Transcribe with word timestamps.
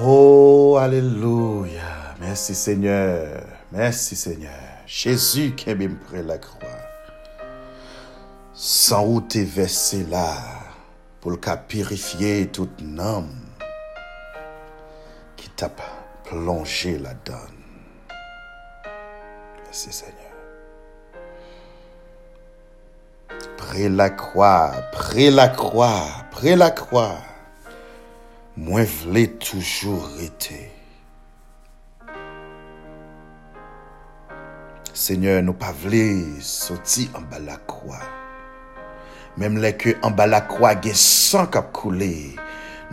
Oh, 0.00 0.76
alléluia. 0.80 2.16
Merci 2.20 2.52
Seigneur. 2.56 3.44
Merci 3.70 4.16
Seigneur. 4.16 4.50
Jésus 4.86 5.54
qui 5.54 5.70
est 5.70 5.88
près 5.88 6.22
la 6.24 6.36
croix. 6.36 6.68
Sans 8.52 9.06
où 9.06 9.20
t'es 9.20 9.44
versé 9.44 10.04
là 10.10 10.34
pour 11.20 11.30
le 11.30 11.36
cas 11.36 11.56
purifier 11.56 12.48
toute 12.48 12.82
âme 12.98 13.30
qui 15.36 15.48
t'a 15.50 15.70
plongé 16.24 16.98
là-dedans. 16.98 17.46
Merci 19.64 19.92
Seigneur. 19.92 20.16
Près 23.56 23.88
la 23.88 24.10
croix, 24.10 24.72
près 24.90 25.30
la 25.30 25.48
croix, 25.48 26.02
près 26.32 26.56
la 26.56 26.72
croix. 26.72 27.16
Mwen 28.54 28.86
vle 28.86 29.24
toujou 29.42 29.98
rete. 30.14 30.60
Senyor 34.94 35.40
nou 35.42 35.58
pa 35.58 35.72
vle 35.74 36.04
soti 36.46 37.08
an 37.18 37.26
bala 37.32 37.56
kwa. 37.66 37.98
Mem 39.42 39.58
le 39.58 39.72
ke 39.74 39.96
an 40.06 40.14
bala 40.14 40.44
kwa 40.46 40.70
gen 40.78 40.94
san 40.94 41.50
kap 41.50 41.74
koule. 41.74 42.12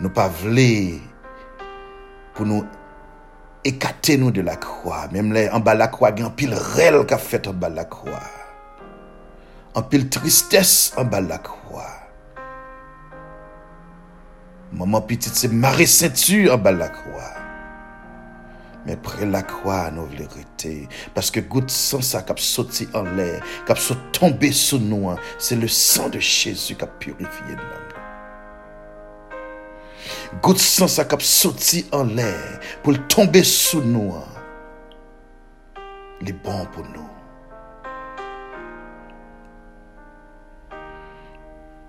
Nou 0.02 0.10
pa 0.10 0.26
vle 0.42 0.98
pou 2.34 2.42
nou 2.42 2.66
ekate 3.62 4.18
nou 4.18 4.34
de 4.34 4.42
la 4.42 4.58
kwa. 4.58 5.04
Mem 5.14 5.30
le 5.30 5.46
an 5.54 5.62
bala 5.62 5.92
kwa 5.94 6.10
gen 6.10 6.32
an 6.32 6.34
pil 6.34 6.58
rel 6.74 7.04
kap 7.06 7.22
fet 7.22 7.46
an 7.46 7.62
bala 7.62 7.86
kwa. 7.86 8.18
An 9.78 9.86
pil 9.86 10.10
tristes 10.10 10.90
an 10.98 11.06
bala 11.14 11.38
kwa. 11.46 12.01
Maman 14.72 15.02
petite, 15.02 15.34
c'est 15.34 15.52
marée 15.52 15.86
ceinture 15.86 16.54
en 16.54 16.58
bas 16.58 16.72
la 16.72 16.88
croix. 16.88 17.34
Mais 18.86 18.96
près 18.96 19.26
la 19.26 19.42
croix, 19.42 19.90
nous 19.90 20.06
voulons 20.06 20.28
rester. 20.34 20.88
Parce 21.14 21.30
que 21.30 21.40
goutte 21.40 21.70
sang 21.70 22.00
ça 22.00 22.24
sauté 22.36 22.88
en 22.94 23.02
l'air, 23.02 23.42
qui 23.66 23.72
a 23.72 23.74
tombé 24.12 24.50
sous 24.50 24.78
nous, 24.78 25.10
hein. 25.10 25.16
c'est 25.38 25.56
le 25.56 25.68
sang 25.68 26.08
de 26.08 26.18
Jésus 26.18 26.74
qui 26.74 26.82
a 26.82 26.86
purifié 26.86 27.50
l'homme. 27.50 27.92
Goutte 30.42 30.58
sang 30.58 30.88
ça 30.88 31.02
a 31.02 31.20
sauté 31.20 31.84
en 31.92 32.04
l'air 32.04 32.58
pour 32.82 32.94
tomber 33.06 33.44
sous 33.44 33.82
nous. 33.82 34.14
hein. 34.14 34.24
Il 36.22 36.30
est 36.30 36.32
bon 36.32 36.66
pour 36.72 36.84
nous. 36.84 37.08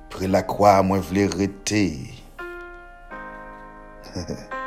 Près 0.10 0.28
la 0.28 0.44
croix, 0.44 0.84
moi, 0.84 1.00
je 1.02 1.08
voulais 1.08 1.26
rester. 1.26 2.23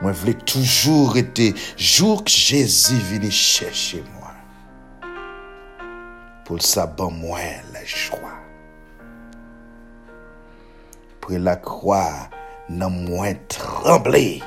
Moi, 0.00 0.12
je 0.12 0.18
voulais 0.18 0.34
toujours 0.34 1.16
être 1.16 1.40
jour 1.76 2.22
que 2.22 2.30
Jésus 2.30 2.94
venait 2.96 3.30
chercher 3.30 4.04
moi. 4.14 4.30
Pour 6.44 6.62
ça, 6.62 6.86
bon, 6.86 7.10
moi, 7.10 7.40
la 7.72 7.84
joie. 7.84 8.38
Pour 11.20 11.32
la 11.32 11.56
croix, 11.56 12.30
non 12.68 12.90
moins 12.90 13.34
trembler. 13.48 14.40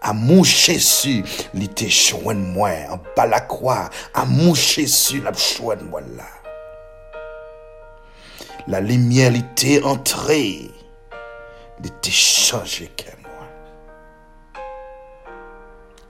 À 0.00 0.14
mon 0.14 0.42
Jésus, 0.42 1.22
il 1.52 1.64
était 1.64 1.90
joint 1.90 2.34
moi, 2.34 2.70
en 2.90 2.98
bas 3.14 3.26
la 3.26 3.40
croix. 3.40 3.90
À 4.14 4.24
mon 4.24 4.54
Jésus, 4.54 5.20
la 5.20 5.32
joint 5.32 5.76
moi 5.76 6.00
là. 6.00 6.24
La 8.66 8.80
lumière 8.80 9.34
était 9.34 9.82
entrée. 9.82 10.70
Était 11.82 12.10
changé 12.10 12.90
que 12.96 13.10
moi. 13.22 13.30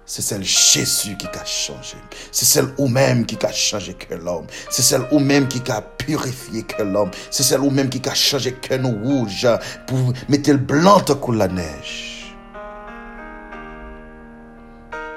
C'est 0.05 0.23
celle 0.23 0.43
Jésus 0.43 1.17
qui 1.17 1.27
a 1.29 1.45
changé. 1.45 1.97
C'est 2.33 2.45
celle 2.45 2.75
ou 2.79 2.89
même 2.89 3.25
qui 3.25 3.39
a 3.47 3.53
changé 3.53 3.95
que 3.95 4.15
l'homme. 4.15 4.47
C'est 4.69 4.83
celle 4.83 5.07
ou 5.13 5.21
même 5.21 5.47
qui 5.47 5.63
a 5.71 5.81
purifié 5.81 6.65
que 6.65 6.83
l'homme. 6.83 7.13
C'est 7.31 7.45
celle 7.45 7.61
ou 7.61 7.71
même 7.71 7.89
qui 7.89 8.03
a 8.09 8.15
changé 8.15 8.53
que 8.55 8.75
nous 8.75 8.99
rouges 9.05 9.47
pour 9.87 10.13
mettre 10.29 10.51
le 10.51 10.57
blanc 10.57 11.01
que 11.01 11.33
la 11.33 11.47
neige. 11.47 12.35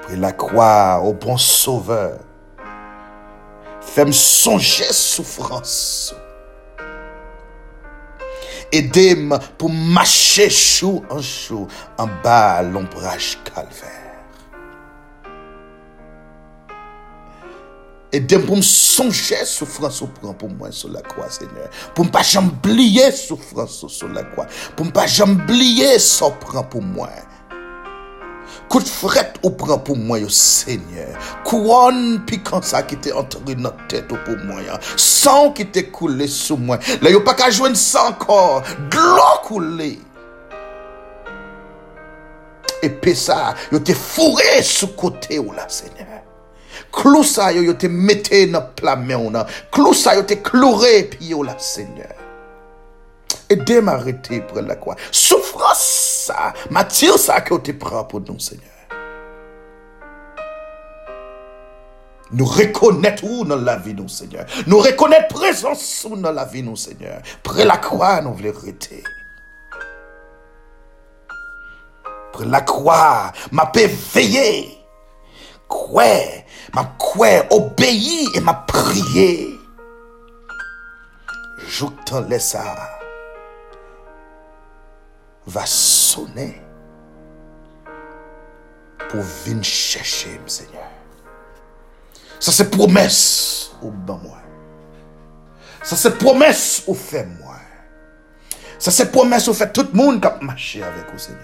Pour 0.02 0.16
la 0.16 0.32
croix 0.32 1.00
au 1.02 1.12
bon 1.12 1.36
sauveur. 1.36 2.20
Fais-moi 3.80 4.12
songer 4.12 4.92
souffrance. 4.92 6.14
edem 8.74 9.34
pou 9.58 9.70
mache 9.70 10.48
chou 10.52 11.04
an 11.12 11.22
chou 11.24 11.68
an 12.00 12.10
ba 12.24 12.62
l'ombraj 12.66 13.34
kalver. 13.46 14.00
Edem 18.14 18.44
pou 18.46 18.54
m 18.54 18.62
sonje 18.62 19.40
soufrans 19.50 19.96
ou 20.04 20.10
pran 20.20 20.36
pou 20.38 20.46
mwen 20.46 20.74
sou 20.74 20.92
la 20.94 21.02
kwa, 21.02 21.26
Seigneur. 21.34 21.66
Pou 21.96 22.06
m 22.06 22.12
pa 22.14 22.22
jambliye 22.22 23.08
soufrans 23.18 23.80
ou 23.82 23.90
sou 23.90 24.10
la 24.14 24.22
kwa. 24.36 24.46
Pou 24.78 24.86
m 24.86 24.92
pa 24.94 25.08
jambliye 25.10 25.96
sou 26.02 26.30
pran 26.44 26.68
pou 26.70 26.84
mwen. 26.84 27.33
De 28.72 28.88
fret 28.88 29.34
ou 29.42 29.50
prend 29.50 29.78
pour 29.78 29.96
moi, 29.96 30.18
yo, 30.18 30.28
Seigneur. 30.28 31.16
Couronne 31.44 32.24
piquant 32.26 32.62
ça 32.62 32.82
qui 32.82 32.94
était 32.94 33.12
entré 33.12 33.54
dans 33.54 33.62
notre 33.62 33.86
tête 33.86 34.10
ou 34.10 34.16
pour 34.24 34.36
moi. 34.44 34.62
ya. 34.62 34.78
Sang 34.96 35.52
qui 35.52 35.62
était 35.62 35.84
coulé 35.84 36.26
sous 36.26 36.56
moi. 36.56 36.78
Là, 37.00 37.10
yo 37.10 37.20
qu'à 37.20 37.50
joindre 37.50 37.76
ça 37.76 38.06
encore. 38.08 38.62
De 38.90 38.96
l'eau 38.96 39.40
coulée. 39.44 39.98
Et 42.82 42.90
puis 42.90 43.16
ça, 43.16 43.54
yo 43.72 43.78
te 43.78 43.94
fourré 43.94 44.62
sous 44.62 44.88
côté 44.88 45.38
ou 45.38 45.52
là, 45.52 45.66
Seigneur. 45.68 46.22
Clou 46.92 47.22
ça, 47.22 47.52
yo, 47.52 47.62
yo 47.62 47.74
te 47.74 47.86
mette 47.86 48.50
dans 48.50 48.62
plat 48.74 48.96
main 48.96 49.16
ou 49.16 49.30
nan. 49.30 49.46
Clou 49.70 49.94
ça, 49.94 50.14
yo 50.16 50.22
te 50.22 50.34
clouré 50.34 51.04
puis 51.04 51.28
yo 51.28 51.42
là, 51.42 51.56
Seigneur. 51.58 52.23
Aidez 53.50 53.80
m'arrêter 53.80 54.40
pour 54.40 54.60
la 54.60 54.76
croix. 54.76 54.96
Souffrance 55.10 56.30
matière 56.70 57.18
ça 57.18 57.40
que 57.40 57.54
tu 57.58 57.74
prends 57.74 58.04
pour 58.04 58.20
nous, 58.20 58.38
Seigneur. 58.38 58.70
Nous 62.32 62.46
reconnaître 62.46 63.22
où 63.24 63.44
dans 63.44 63.56
la 63.56 63.76
vie, 63.76 63.94
nous, 63.94 64.08
Seigneur. 64.08 64.46
Nous 64.66 64.78
reconnaître 64.78 65.28
présence 65.28 66.06
où 66.10 66.16
dans 66.16 66.32
la 66.32 66.44
vie, 66.44 66.62
nous, 66.62 66.76
Seigneur. 66.76 67.20
Près 67.42 67.64
la 67.64 67.76
croix, 67.76 68.20
nous 68.22 68.34
voulons 68.34 68.52
arrêter. 68.56 69.04
Près 72.32 72.46
la 72.46 72.62
croix, 72.62 73.30
m'a 73.52 73.70
veillé. 73.74 74.78
Quoi, 75.68 76.04
m'a 76.74 76.94
quoi 76.98 77.44
obéi 77.50 78.28
et 78.34 78.40
m'a 78.40 78.54
prié. 78.54 79.60
Je 81.68 81.84
t'en 82.04 82.20
laisse 82.22 82.50
ça 82.50 82.93
va 85.46 85.66
sonner 85.66 86.60
pour 89.10 89.20
venir 89.20 89.64
chercher, 89.64 90.40
Seigneur. 90.46 90.88
Ça 92.40 92.52
c'est 92.52 92.70
promesse 92.70 93.72
au 93.82 93.90
ban 93.90 94.20
moi. 94.22 94.38
Ça 95.82 95.96
c'est 95.96 96.18
promesse 96.18 96.82
au 96.86 96.94
fait 96.94 97.26
moi. 97.40 97.56
Ça 98.78 98.90
c'est 98.90 99.10
promesse 99.10 99.48
au 99.48 99.54
fait 99.54 99.72
tout 99.72 99.86
le 99.92 99.96
monde 99.96 100.20
qui 100.20 100.26
a 100.26 100.38
marché 100.40 100.82
avec 100.82 101.10
vous, 101.12 101.18
Seigneur. 101.18 101.40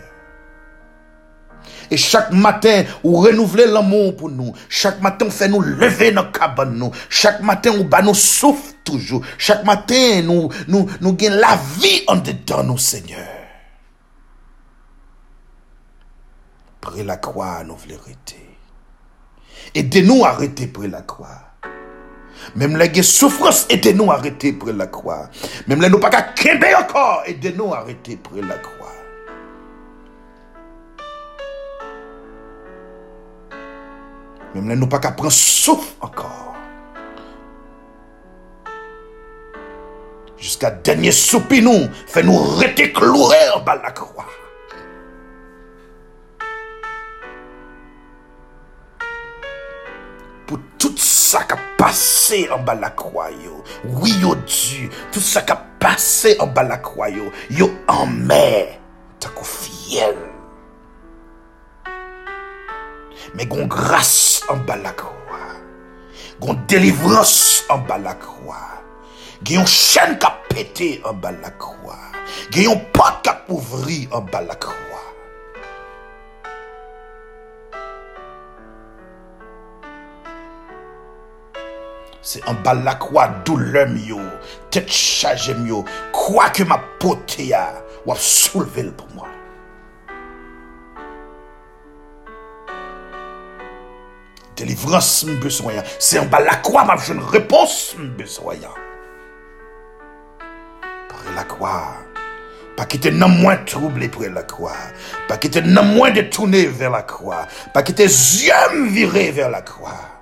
Et 1.90 1.96
chaque 1.96 2.30
matin, 2.32 2.84
ou 3.02 3.16
renouveler 3.16 3.66
l'amour 3.66 4.16
pour 4.16 4.30
nous. 4.30 4.52
Chaque 4.68 5.00
matin, 5.02 5.26
on 5.26 5.30
fait 5.30 5.48
nous 5.48 5.60
lever 5.60 6.12
nos 6.12 6.30
cabanes, 6.30 6.74
nous. 6.74 6.92
Chaque 7.08 7.42
matin, 7.42 7.72
on 7.78 7.84
bat 7.84 8.00
nous 8.00 8.14
souffle 8.14 8.74
toujours. 8.84 9.22
Chaque 9.38 9.64
matin, 9.64 10.22
nous, 10.22 10.48
nous, 10.68 10.88
nous 11.00 11.12
gagnons 11.14 11.36
la 11.36 11.58
vie 11.78 12.02
en 12.06 12.16
dedans, 12.16 12.62
nous, 12.62 12.78
Seigneur. 12.78 13.39
Près 16.80 17.04
la 17.04 17.16
croix, 17.16 17.62
nous 17.64 17.76
voulons 17.76 17.96
arrêter. 18.02 18.56
Aidez-nous 19.74 20.24
à 20.24 20.30
arrêter 20.30 20.66
près 20.66 20.88
la 20.88 21.02
croix. 21.02 21.28
Même 22.56 22.76
les 22.76 23.02
souffrances, 23.02 23.66
aidez-nous 23.68 24.10
à 24.10 24.14
arrêter 24.14 24.52
près 24.52 24.72
la 24.72 24.86
croix. 24.86 25.28
Même 25.66 25.82
les 25.82 25.90
nous 25.90 26.00
pas 26.00 26.10
qu'à 26.10 26.32
encore, 26.78 27.22
aidez-nous 27.26 27.74
à 27.74 27.78
arrêter 27.78 28.16
près 28.16 28.40
la 28.40 28.56
croix. 28.56 28.92
Même 34.54 34.68
les 34.68 34.76
nous 34.76 34.88
pas 34.88 34.98
qu'à 34.98 35.12
prendre 35.12 35.30
souffle 35.30 35.94
encore. 36.00 36.54
Jusqu'à 40.38 40.70
dernier 40.70 41.12
soupir 41.12 41.62
nous, 41.62 41.88
fait 42.06 42.22
nous 42.22 42.38
rester 42.38 42.90
clouer 42.92 43.36
en 43.54 43.60
bas 43.60 43.78
la 43.82 43.90
croix. 43.90 44.24
pou 50.50 50.58
tout 50.82 50.98
sa 50.98 51.44
ka 51.46 51.54
pase 51.78 52.42
an 52.50 52.64
ba 52.66 52.74
la 52.74 52.90
kwayo. 52.98 53.62
Oui 53.86 54.10
yo 54.18 54.34
di, 54.42 54.88
tout 55.14 55.22
sa 55.22 55.44
ka 55.46 55.54
pase 55.78 56.34
an 56.42 56.50
ba 56.50 56.66
la 56.66 56.80
kwayo. 56.82 57.30
Yo 57.54 57.70
anmer, 57.86 58.74
tako 59.22 59.46
fiel. 59.46 60.18
Men 63.38 63.46
gon 63.46 63.70
grase 63.70 64.42
an 64.50 64.66
ba 64.66 64.74
la 64.82 64.90
kwa. 64.98 65.38
Gon 66.42 66.58
delivros 66.66 67.62
an 67.70 67.86
ba 67.86 68.00
la 68.02 68.16
kwa. 68.18 68.58
Gen 69.46 69.62
yon 69.62 69.70
chen 69.70 70.18
ka 70.18 70.34
pete 70.50 70.96
an 71.06 71.22
ba 71.22 71.30
la 71.30 71.54
kwa. 71.62 71.94
Gen 72.50 72.72
yon 72.72 72.86
pat 72.90 73.22
ka 73.22 73.38
pouvri 73.46 74.02
an 74.10 74.26
ba 74.32 74.42
la 74.42 74.58
kwa. 74.58 74.89
C'est 82.22 82.46
en 82.46 82.54
bas 82.54 82.74
la 82.74 82.94
croix 82.96 83.28
douleur 83.44 83.88
yo, 83.88 84.20
tête 84.70 84.90
chargée 84.90 85.54
yo, 85.64 85.84
quoi 86.12 86.50
que 86.50 86.62
ma 86.62 86.78
pote 86.98 87.38
ya, 87.38 87.72
ou 88.04 88.12
a 88.12 88.16
soulevé 88.16 88.90
pour 88.90 89.08
moi. 89.14 89.26
Délivrance 94.54 95.24
m 95.24 95.40
besoin. 95.40 95.72
C'est 95.98 96.18
en 96.18 96.26
bas 96.26 96.40
la 96.40 96.56
croix 96.56 96.84
m'a 96.84 96.96
une 97.08 97.22
réponse 97.22 97.94
m 97.98 98.10
besoin. 98.10 98.56
Par 101.08 101.34
la 101.34 101.44
croix. 101.44 101.94
Pas 102.76 102.84
quitter 102.84 103.10
non 103.10 103.28
moins 103.28 103.56
troublé 103.56 104.08
pour 104.08 104.22
la 104.22 104.42
croix. 104.42 104.76
Pas 105.26 105.38
quitter 105.38 105.62
non 105.62 105.84
moins 105.84 106.10
détourné 106.10 106.66
vers 106.66 106.90
la 106.90 107.02
croix. 107.02 107.46
Pas 107.72 107.82
quitter 107.82 108.04
yeux 108.04 108.84
viré 108.88 109.30
vers 109.30 109.48
la 109.48 109.62
croix. 109.62 110.19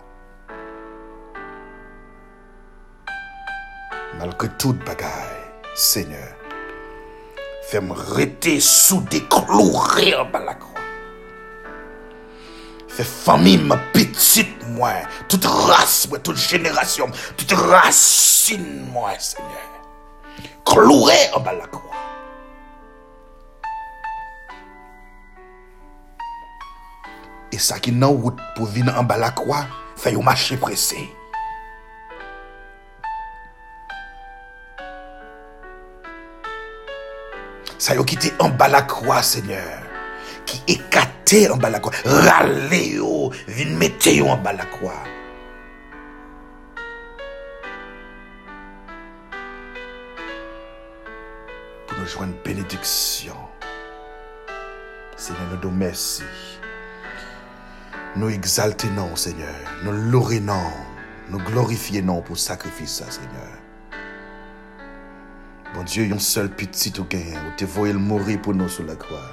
malke 4.19 4.49
tout 4.59 4.75
bagay, 4.85 5.31
Seigneur, 5.75 6.35
fèm 7.71 7.93
rete 8.17 8.57
sou 8.65 9.05
deklou 9.13 9.79
rir 9.95 10.25
balakwa. 10.33 10.83
Fè 12.91 13.07
fami 13.07 13.55
mè 13.63 13.77
pitit 13.95 14.51
mwen, 14.75 15.07
tout 15.31 15.47
ras 15.69 16.01
mwen, 16.11 16.23
tout 16.27 16.35
jenerasyon, 16.49 17.15
tout 17.39 17.55
rasin 17.71 18.65
mwen, 18.91 19.21
Seigneur. 19.23 19.69
Klou 20.67 21.07
rir 21.07 21.39
balakwa. 21.45 21.85
E 27.55 27.61
sa 27.63 27.79
ki 27.83 27.95
nan 27.95 28.19
wout 28.19 28.43
pou 28.57 28.67
vi 28.67 28.83
nan 28.83 29.07
balakwa, 29.07 29.63
fè 29.99 30.17
yon 30.17 30.27
mache 30.27 30.59
prese. 30.59 31.07
Ça 37.89 37.95
a 37.99 38.05
quitté 38.05 38.35
en 38.39 38.51
bas 38.51 38.69
la 38.69 38.83
croix, 38.83 39.23
Seigneur. 39.23 39.81
Qui 40.45 40.63
écarté 40.75 41.49
en 41.49 41.57
bas 41.57 41.71
la 41.71 41.81
croix. 41.81 41.95
Râlé, 42.05 43.01
mettre 43.79 44.27
en 44.27 44.37
bas 44.37 44.53
la 44.53 44.67
croix. 44.67 45.03
Pour 51.87 51.99
nous 51.99 52.07
joindre 52.07 52.35
bénédiction. 52.45 53.37
Seigneur, 55.17 55.43
nous 55.51 55.57
donne 55.57 55.77
merci. 55.77 56.25
Nous 58.17 58.29
exaltons, 58.29 59.17
Seigneur. 59.17 59.49
Nous 59.83 59.93
louons, 59.93 60.73
nous 61.31 61.39
glorifions 61.39 62.21
pour 62.21 62.37
sacrifice, 62.37 63.03
Seigneur. 63.09 63.68
Bon 65.75 65.83
Dieu, 65.83 66.09
un 66.13 66.19
seul 66.19 66.49
petit 66.49 66.93
ou 66.99 67.05
gain, 67.05 67.35
ou 67.47 67.57
te 67.57 67.65
voyé 67.65 67.93
mourir 67.93 68.41
pour 68.41 68.55
nous 68.55 68.69
sur 68.69 68.85
la 68.85 68.97
croix. 68.97 69.31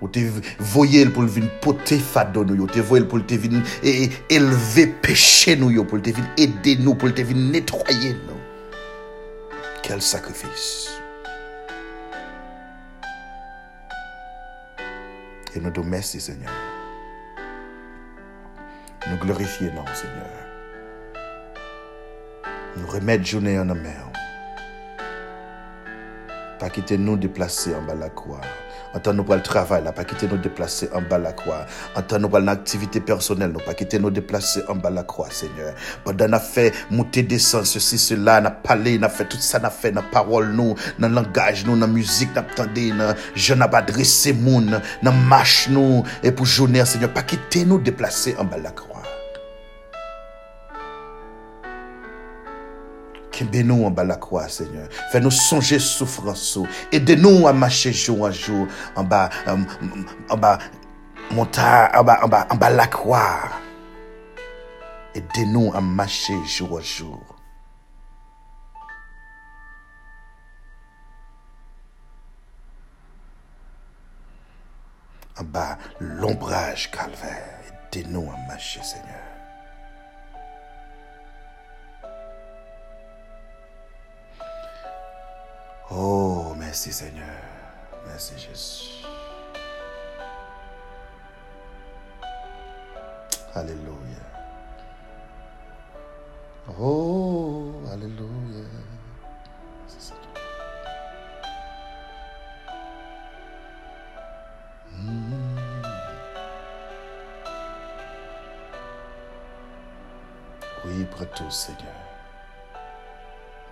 Ou 0.00 0.08
te 0.08 0.20
voyé 0.58 1.06
pour 1.06 1.24
venir 1.24 1.50
porter 1.60 1.98
fado 1.98 2.44
nous, 2.44 2.62
ou 2.62 2.66
te 2.66 2.78
voyé 2.78 3.04
pour 3.04 3.24
te 3.26 3.34
venir 3.34 3.62
élever 3.82 4.86
péché 4.86 5.56
nous, 5.56 5.84
pour 5.84 6.00
te 6.00 6.10
venir 6.10 6.30
aider 6.36 6.76
nous, 6.76 6.94
pour 6.94 7.12
te 7.12 7.22
venir 7.22 7.50
nettoyer 7.50 8.12
nous. 8.28 8.40
Quel 9.82 10.00
sacrifice. 10.00 10.90
Et 15.54 15.60
nous 15.60 15.70
te 15.70 15.80
merci, 15.80 16.20
Seigneur. 16.20 16.52
Nous 19.10 19.16
glorifions, 19.18 19.84
Seigneur. 19.94 20.41
Nous 22.76 22.86
remettre 22.86 23.24
journée 23.24 23.58
en 23.58 23.66
mer. 23.66 24.08
Pas 26.58 26.70
quitter 26.70 26.96
nous 26.96 27.16
déplacer 27.16 27.74
en 27.74 27.82
bas 27.82 27.94
la 27.94 28.08
croix. 28.08 28.40
En 28.94 29.12
nous 29.12 29.24
pour 29.24 29.34
le 29.34 29.42
travail, 29.42 29.82
pas 29.94 30.04
quitter 30.04 30.28
nous 30.28 30.38
déplacer 30.38 30.88
en 30.94 31.02
bas 31.02 31.18
la 31.18 31.32
croix. 31.32 31.66
En 31.96 32.18
nous 32.18 32.28
pour 32.28 32.38
l'activité 32.38 33.00
personnelle, 33.00 33.52
pas 33.66 33.74
quitter 33.74 33.98
nous 33.98 34.10
déplacer 34.10 34.62
en 34.68 34.76
bas 34.76 34.90
la 34.90 35.02
croix, 35.02 35.28
Seigneur. 35.30 35.74
Pendant 36.04 36.28
nous 36.28 36.38
fait 36.38 36.72
monter, 36.90 37.22
descendre, 37.22 37.66
ceci, 37.66 37.98
cela, 37.98 38.40
n'a 38.40 38.50
parlé, 38.50 38.98
n'a 38.98 39.08
fait 39.08 39.24
tout 39.24 39.38
ça, 39.38 39.58
n'a 39.58 39.70
fait, 39.70 39.92
dans 39.92 40.02
parole 40.02 40.52
nous, 40.52 40.74
dans 40.98 41.08
langage 41.08 41.66
nous, 41.66 41.78
dans 41.78 41.88
musique, 41.88 42.34
n'a 42.34 42.42
entendu, 42.42 42.90
dans 42.92 43.14
je 43.34 43.54
n'ai 43.54 43.68
pas 43.68 43.78
adressé 43.78 44.32
moun, 44.32 44.80
dans 45.02 45.12
marche 45.12 45.68
nous, 45.68 46.04
et 46.22 46.32
pour 46.32 46.46
journée, 46.46 46.84
Seigneur, 46.84 47.12
pas 47.12 47.22
quitter 47.22 47.64
nous 47.64 47.78
déplacer 47.78 48.36
en 48.38 48.44
bas 48.44 48.58
la 48.58 48.70
croix. 48.70 48.91
Kembe-nous 53.32 53.84
en 53.86 53.90
bas 53.90 54.04
la 54.04 54.16
croix, 54.16 54.48
Seigneur. 54.48 54.88
Fais-nous 55.10 55.30
songer 55.30 55.78
souffrance. 55.78 56.58
Aidez-nous 56.92 57.46
à 57.48 57.52
marcher 57.52 57.92
jour 57.92 58.22
en 58.22 58.30
jour 58.30 58.66
en 58.94 59.04
bas, 59.04 59.30
en 59.46 60.36
bas, 60.36 60.58
montagne, 61.30 61.88
en 61.94 62.04
bas, 62.04 62.20
en 62.22 62.28
bas, 62.28 62.46
en 62.50 62.56
bas 62.56 62.70
la 62.70 62.86
croix. 62.86 63.48
Aidez-nous 65.14 65.72
à 65.74 65.80
marcher 65.80 66.34
jour 66.46 66.74
en 66.74 66.80
jour. 66.80 67.20
En 75.38 75.44
bas, 75.44 75.78
l'ombrage 76.00 76.90
calvaire. 76.90 77.60
Aidez-nous 77.92 78.30
à 78.30 78.36
marcher, 78.46 78.82
Seigneur. 78.82 79.21
Oh, 85.94 86.54
merci 86.56 86.90
Seigneur. 86.90 87.26
Merci 88.06 88.32
Jésus. 88.38 89.04
Alléluia. 93.54 93.92
Oh, 96.80 97.72
Alléluia. 97.92 98.64
Hmm. 104.96 105.32
Oui, 110.86 111.04
prends 111.10 111.24
tout, 111.26 111.50
Seigneur. 111.50 111.78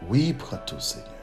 Oui, 0.02 0.34
prends 0.34 0.58
tout, 0.58 0.80
Seigneur. 0.80 1.19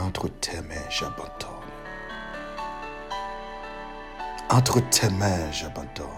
Entre 0.00 0.28
tes 0.28 0.60
mains, 0.62 0.88
j'abandonne. 0.88 1.50
Entre 4.48 4.80
tes 4.88 5.10
mains, 5.10 5.50
j'abandonne. 5.52 6.08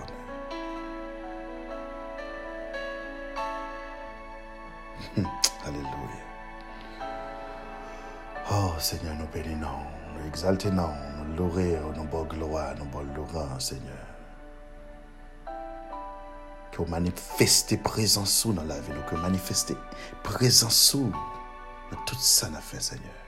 Alléluia. 5.66 6.22
Oh 8.50 8.72
Seigneur, 8.78 9.14
nous 9.16 9.26
bénissons, 9.26 9.68
nous 10.16 10.26
exaltons, 10.28 10.70
nous 10.70 11.36
louons, 11.36 11.92
nous 11.96 12.04
bonne 12.04 12.28
gloire, 12.28 12.74
nous 12.78 12.84
bonne 12.84 13.60
Seigneur. 13.60 14.06
Que 16.70 16.78
vous 16.78 16.86
manifestez 16.86 17.76
présence 17.76 18.46
dans 18.46 18.64
la 18.64 18.80
vie, 18.80 18.92
que 19.08 19.16
vous 19.16 19.22
manifestez 19.22 19.76
présence 20.22 20.96
dans 20.96 21.98
tout 22.06 22.16
ça, 22.18 22.48
n'a 22.48 22.60
fait, 22.60 22.80
Seigneur. 22.80 23.21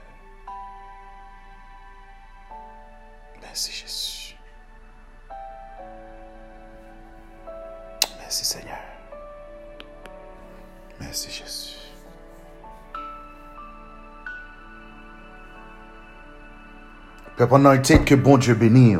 Anointed 17.51 18.05
que 18.05 18.15
bon 18.15 18.37
Dieu 18.37 18.55
bénisse. 18.55 18.99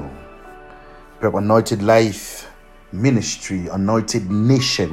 Anointed 1.22 1.82
life 1.82 2.48
ministry, 2.96 3.70
anointed 3.72 4.32
nation, 4.32 4.90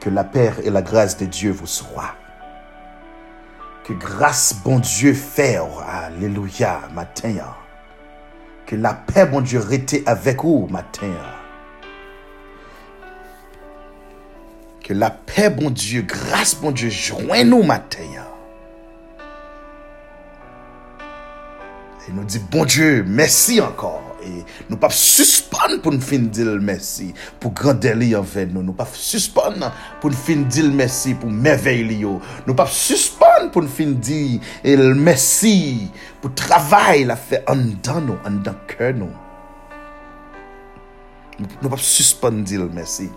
que 0.00 0.10
la 0.10 0.24
paix 0.24 0.52
et 0.64 0.70
la 0.70 0.82
grâce 0.82 1.16
de 1.16 1.26
Dieu 1.26 1.50
vous 1.50 1.66
soient. 1.66 2.14
Que 3.84 3.92
grâce 3.94 4.56
bon 4.64 4.78
Dieu 4.78 5.14
faire, 5.14 5.66
alléluia, 5.88 6.80
matin 6.94 7.36
Que 8.66 8.76
la 8.76 8.92
paix, 8.92 9.24
bon 9.24 9.40
Dieu, 9.40 9.60
rete 9.60 10.02
avec 10.04 10.42
vous 10.42 10.66
matin. 10.70 11.14
Que 14.82 14.92
la 14.92 15.10
paix, 15.10 15.48
bon 15.48 15.70
Dieu, 15.70 16.02
grâce, 16.02 16.54
bon 16.56 16.70
Dieu, 16.70 16.90
joigne 16.90 17.48
nous 17.48 17.62
matin. 17.62 17.98
E 22.08 22.12
nou 22.16 22.24
di, 22.24 22.40
bon 22.48 22.64
Diyo, 22.64 23.04
mersi 23.04 23.58
ankor. 23.60 24.08
E 24.24 24.42
nou 24.66 24.78
pap 24.80 24.94
suspon 24.96 25.76
pou 25.82 25.94
nou 25.94 26.02
fin 26.02 26.24
dil 26.32 26.56
mersi 26.64 27.10
pou 27.38 27.52
grandeli 27.54 28.10
anven 28.18 28.50
nou. 28.54 28.64
Nou 28.64 28.74
pap 28.76 28.90
suspon 28.96 29.60
pou 30.00 30.10
nou 30.10 30.24
fin 30.24 30.46
dil 30.50 30.72
mersi 30.74 31.14
pou 31.18 31.30
mervey 31.30 31.84
li 31.86 32.00
yo. 32.02 32.16
Nou 32.46 32.56
pap 32.58 32.72
suspon 32.72 33.50
pou 33.54 33.62
nou 33.64 33.70
fin 33.70 33.94
dil 34.02 34.40
el 34.66 34.96
mersi 34.98 35.86
pou 36.22 36.32
travay 36.38 37.04
la 37.08 37.18
fe 37.20 37.42
an 37.50 37.68
dan 37.84 38.08
nou, 38.08 38.18
an 38.26 38.40
dan 38.46 38.58
kè 38.70 38.90
nou. 38.96 39.12
Nou 41.38 41.70
pap 41.70 41.82
suspon 41.84 42.42
dil 42.48 42.66
mersi. 42.74 43.10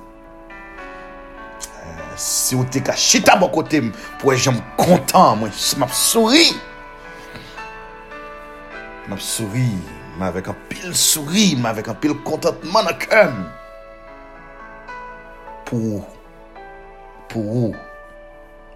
Euh, 1.81 2.12
si 2.19 2.60
ou 2.60 2.67
te 2.67 2.83
ka 2.86 2.93
chita 3.00 3.39
bo 3.39 3.50
kote 3.55 3.81
m 3.88 3.93
pou 4.21 4.36
e 4.36 4.38
jom 4.38 4.60
kontan 4.77 5.41
mwen, 5.41 5.55
map 5.81 5.95
souri. 5.95 6.51
Souris. 9.18 9.77
Mais 10.20 10.25
avec 10.25 10.48
un 10.48 10.56
pile 10.70 10.96
sourire, 10.96 11.58
mais 11.62 11.70
avec 11.70 11.88
un 11.88 11.94
pile 11.94 12.15
contentement 12.24 12.84
dans 12.84 12.89
le. 12.89 13.32
Pour, 15.65 16.08
pour. 17.30 17.75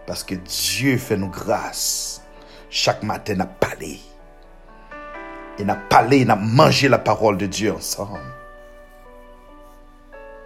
Parce 0.08 0.24
que 0.24 0.36
Dieu 0.36 0.98
fait 0.98 1.18
nous 1.18 1.30
grâce. 1.30 2.22
Chaque 2.70 3.04
matin, 3.04 3.36
n'a 3.36 3.46
parlé. 3.46 4.00
Et 5.58 5.63
n'a 5.63 5.75
parlé, 5.75 6.25
n'a 6.25 6.36
mangé 6.36 6.89
la 6.89 7.00
parole 7.00 7.38
de 7.38 7.46
Dieu 7.46 7.74
ensemble. 7.74 8.20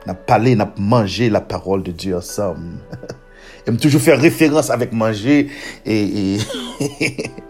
N'a 0.06 0.14
parlé, 0.14 0.56
n'a 0.56 0.72
mangé 0.78 1.30
la 1.30 1.42
parole 1.42 1.84
de 1.84 1.92
Dieu 1.92 2.16
ensemble. 2.16 2.80
Et 3.68 3.72
me 3.72 3.78
toujours 3.78 4.02
faire 4.02 4.20
référence 4.20 4.70
avec 4.70 4.94
manger 4.94 5.50
et, 5.86 6.38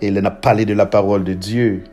Et 0.00 0.10
là, 0.10 0.20
on 0.22 0.26
a 0.26 0.30
parlé 0.30 0.64
de 0.64 0.74
la 0.74 0.86
parole 0.86 1.24
de 1.24 1.32
Dieu. 1.32 1.84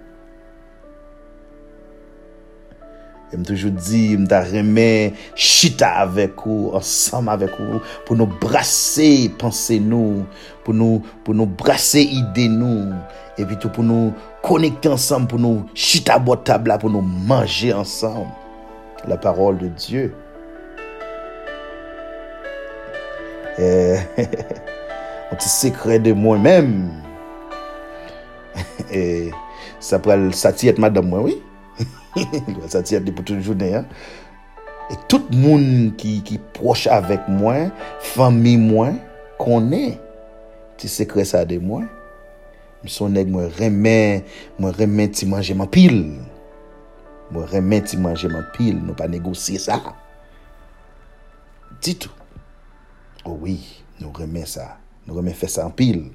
Je 3.33 3.37
me 3.39 3.43
toujours 3.43 3.71
dit, 3.71 4.11
je 4.11 4.55
remet 4.55 5.13
chita 5.35 5.89
avec 5.89 6.33
vous, 6.45 6.69
ensemble 6.71 7.29
avec 7.29 7.49
vous, 7.59 7.81
pour 8.05 8.15
nous 8.15 8.27
brasser, 8.27 9.31
pensez 9.39 9.79
nous, 9.79 10.23
pour 10.63 10.75
nous, 10.75 11.01
pour 11.23 11.33
nous 11.33 11.47
brasser 11.47 12.03
idée 12.03 12.47
nous, 12.47 12.93
et 13.39 13.45
puis 13.45 13.57
tout 13.57 13.69
pour 13.69 13.83
nous 13.83 14.13
connecter 14.43 14.89
ensemble, 14.89 15.27
pour 15.27 15.39
nous 15.39 15.65
chita 15.73 16.19
bot 16.19 16.35
table, 16.35 16.77
pour 16.79 16.91
nous 16.91 17.01
manger 17.01 17.73
ensemble. 17.73 18.29
La 19.07 19.17
parole 19.17 19.57
de 19.57 19.67
Dieu. 19.67 20.13
Euh, 23.57 23.97
un 24.17 25.35
petit 25.35 25.49
secret 25.49 25.97
de 25.97 26.13
moi-même. 26.13 27.02
E 28.93 29.31
sa 29.81 29.97
pral 30.03 30.27
sati 30.37 30.69
et 30.69 30.77
madam 30.81 31.07
mwen 31.09 31.25
wè. 31.25 31.39
Sati 32.73 32.97
et 32.97 33.01
li 33.01 33.13
pou 33.15 33.25
tout 33.25 33.41
jounen. 33.41 33.87
E 34.91 34.97
tout 35.09 35.31
moun 35.33 35.93
ki, 35.97 36.19
ki 36.27 36.37
proche 36.53 36.91
avèk 36.93 37.25
mwen, 37.31 37.71
fami 38.13 38.53
mwen, 38.61 38.99
konè. 39.41 39.95
Ti 40.77 40.91
sekre 40.91 41.25
sa 41.25 41.41
de 41.49 41.57
mwen. 41.63 41.87
Msonèk 42.83 43.29
mwen 43.31 43.51
remè, 43.57 43.97
mwen 44.59 44.73
remè 44.75 45.07
ti 45.15 45.27
manje 45.29 45.55
man 45.55 45.69
pil. 45.71 46.01
Mwen 47.31 47.47
remè 47.51 47.79
ti 47.87 47.97
manje 48.01 48.29
man 48.31 48.43
pil, 48.55 48.75
nou 48.81 48.97
pa 48.99 49.07
negosye 49.09 49.61
sa. 49.63 49.79
Ditou. 51.83 52.11
Oh 53.23 53.37
Ouwi, 53.37 53.55
nou 54.01 54.11
remè 54.19 54.43
sa. 54.49 54.73
Nou 55.07 55.15
remè 55.17 55.31
fè 55.37 55.47
sa 55.51 55.63
an 55.69 55.71
pil. 55.75 56.09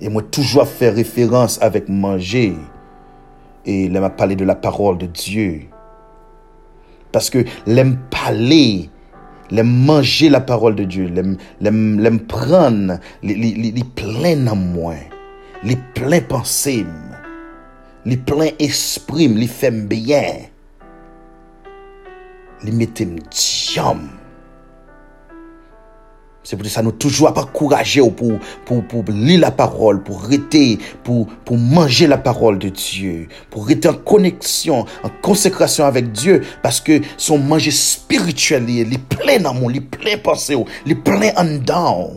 Et 0.00 0.08
moi, 0.08 0.22
toujours 0.22 0.66
faire 0.66 0.94
référence 0.94 1.60
avec 1.60 1.88
manger. 1.88 2.54
Et 3.66 3.88
là, 3.88 4.00
m'a 4.00 4.10
parlé 4.10 4.36
de 4.36 4.44
la 4.44 4.54
parole 4.54 4.98
de 4.98 5.06
Dieu. 5.06 5.62
Parce 7.12 7.28
que 7.28 7.44
l'aime 7.66 7.98
parler, 8.10 8.88
l'aime 9.50 9.84
manger 9.84 10.30
la 10.30 10.40
parole 10.40 10.76
de 10.76 10.84
Dieu, 10.84 11.12
l'aime 11.60 12.20
prendre, 12.20 12.98
les, 13.22 13.84
plein 13.94 14.46
en 14.46 14.56
moi, 14.56 14.94
les 15.64 15.76
plein 15.94 16.20
pensées, 16.20 16.86
les 18.04 18.16
plein 18.16 18.50
esprit, 18.58 19.28
les 19.28 19.48
fait 19.48 19.72
bien, 19.72 20.24
les 22.62 22.72
mettre 22.72 23.02
diam. 23.04 24.19
C'est 26.42 26.56
pour 26.56 26.66
ça 26.66 26.82
nous 26.82 26.92
toujours 26.92 27.28
à 27.28 27.38
encourager 27.38 28.00
pour, 28.10 28.38
pour, 28.64 28.82
pour 28.84 29.04
lire 29.08 29.40
la 29.40 29.50
parole, 29.50 30.02
pour 30.02 30.22
rester, 30.22 30.78
pour, 31.04 31.26
pour 31.44 31.58
manger 31.58 32.06
la 32.06 32.16
parole 32.16 32.58
de 32.58 32.70
Dieu, 32.70 33.28
pour 33.50 33.66
rester 33.66 33.88
en 33.88 33.94
connexion, 33.94 34.86
en 35.02 35.08
consécration 35.20 35.84
avec 35.84 36.12
Dieu, 36.12 36.40
parce 36.62 36.80
que 36.80 37.00
son 37.18 37.38
manger 37.38 37.70
spirituel, 37.70 38.70
il 38.70 38.94
est 38.94 39.08
plein 39.08 39.38
d'amour, 39.38 39.70
il 39.70 39.78
est 39.78 39.80
plein 39.80 40.14
de 40.14 40.20
pensée, 40.20 40.56
il 40.86 40.92
est 40.92 40.94
plein 40.94 41.30
en 41.36 41.44
dedans. 41.44 42.10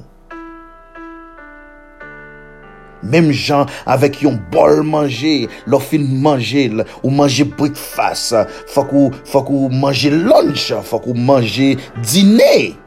Mem 3.03 3.33
jan 3.35 3.67
avèk 3.91 4.21
yon 4.23 4.37
bol 4.53 4.79
manje, 4.87 5.49
lò 5.67 5.79
fin 5.83 6.05
manje, 6.23 6.69
ou 7.01 7.11
manje 7.11 7.43
breakfast, 7.57 8.37
fòk 8.71 8.93
ou, 8.95 9.11
ou 9.43 9.71
manje 9.75 10.13
lunch, 10.13 10.71
fòk 10.87 11.09
ou 11.11 11.17
manje 11.17 11.73
dine. 11.99 12.82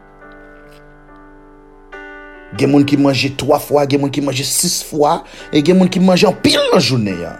Gen 2.54 2.70
moun 2.70 2.86
ki 2.86 2.98
manje 3.00 3.32
3 3.34 3.58
fwa, 3.64 3.82
gen 3.90 4.04
moun 4.04 4.12
ki 4.14 4.22
manje 4.22 4.46
6 4.46 4.78
fwa, 4.86 5.18
e 5.50 5.62
gen 5.66 5.80
moun 5.80 5.90
ki 5.90 6.02
manje 6.04 6.28
an 6.28 6.36
pil 6.44 6.60
nan 6.70 6.82
jounen 6.82 7.24
ya. 7.24 7.34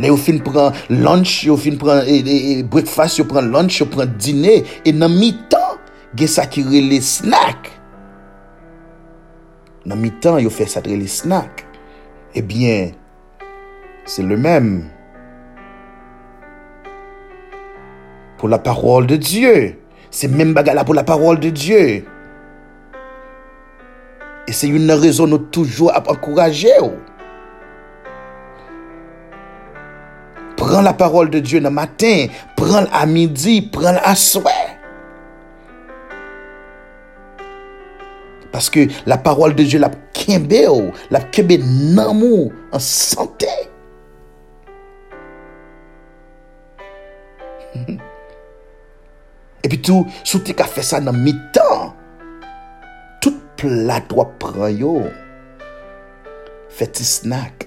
Le 0.00 0.08
yo 0.08 0.16
fin 0.16 0.38
pran 0.40 0.72
lunch, 0.88 1.42
yo 1.44 1.58
fin 1.60 1.76
pran 1.76 2.06
e, 2.08 2.20
e, 2.22 2.36
e, 2.38 2.62
breakfast, 2.62 3.20
yo 3.20 3.26
pran 3.28 3.50
lunch, 3.52 3.82
yo 3.82 3.88
pran 3.90 4.08
dine, 4.16 4.62
e 4.86 4.94
nan 4.96 5.12
mi 5.12 5.34
tan, 5.52 5.76
gen 6.16 6.30
sa 6.30 6.46
ki 6.48 6.64
rele 6.70 7.02
snack. 7.04 7.68
Nan 9.84 10.00
mi 10.00 10.12
tan, 10.22 10.40
yo 10.40 10.52
fe 10.52 10.68
sa 10.68 10.82
rele 10.84 11.08
snack. 11.08 11.66
Eh 12.32 12.38
Ebyen, 12.38 12.92
se 14.06 14.22
le 14.22 14.36
mem. 14.38 14.84
Po 18.38 18.48
la 18.48 18.60
parol 18.62 19.08
de 19.10 19.18
Diyo. 19.18 19.54
Se 20.14 20.28
men 20.30 20.54
bagala 20.54 20.84
pou 20.86 20.94
la 20.94 21.04
parol 21.04 21.40
de 21.42 21.50
Diyo. 21.50 21.82
E 24.48 24.54
se 24.56 24.70
yon 24.70 24.86
nan 24.88 25.00
rezon 25.02 25.30
nou 25.32 25.50
toujou 25.52 25.90
ap 25.92 26.08
ankouraje 26.12 26.72
ou. 26.82 26.96
Pren 30.60 30.84
la 30.84 30.92
parol 30.96 31.30
de 31.32 31.40
Diyo 31.44 31.62
nan 31.64 31.74
matin, 31.76 32.28
pren 32.58 32.88
a 32.92 33.06
midi, 33.08 33.60
pren 33.72 33.96
a 34.04 34.12
swè. 34.18 34.58
Paske 38.52 38.88
la 39.08 39.18
parol 39.24 39.56
de 39.56 39.64
Diyo 39.64 39.80
la 39.80 39.92
kembe 40.16 40.66
ou, 40.68 40.92
la 41.14 41.24
kembe 41.32 41.56
nan 41.64 42.12
mou, 42.20 42.50
an 42.76 42.84
sante. 42.84 43.50
E 49.60 49.68
pi 49.68 49.76
tou, 49.84 50.06
sou 50.24 50.40
te 50.44 50.54
ka 50.56 50.64
fe 50.68 50.80
sa 50.84 51.00
nan 51.04 51.18
mi 51.20 51.34
tan. 51.54 51.79
plat 53.60 54.12
wap 54.16 54.38
pran 54.40 54.72
yo. 54.72 54.94
Feti 56.72 57.04
snack. 57.04 57.66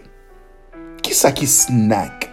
Ki 1.06 1.14
sa 1.14 1.34
ki 1.36 1.46
snack? 1.50 2.30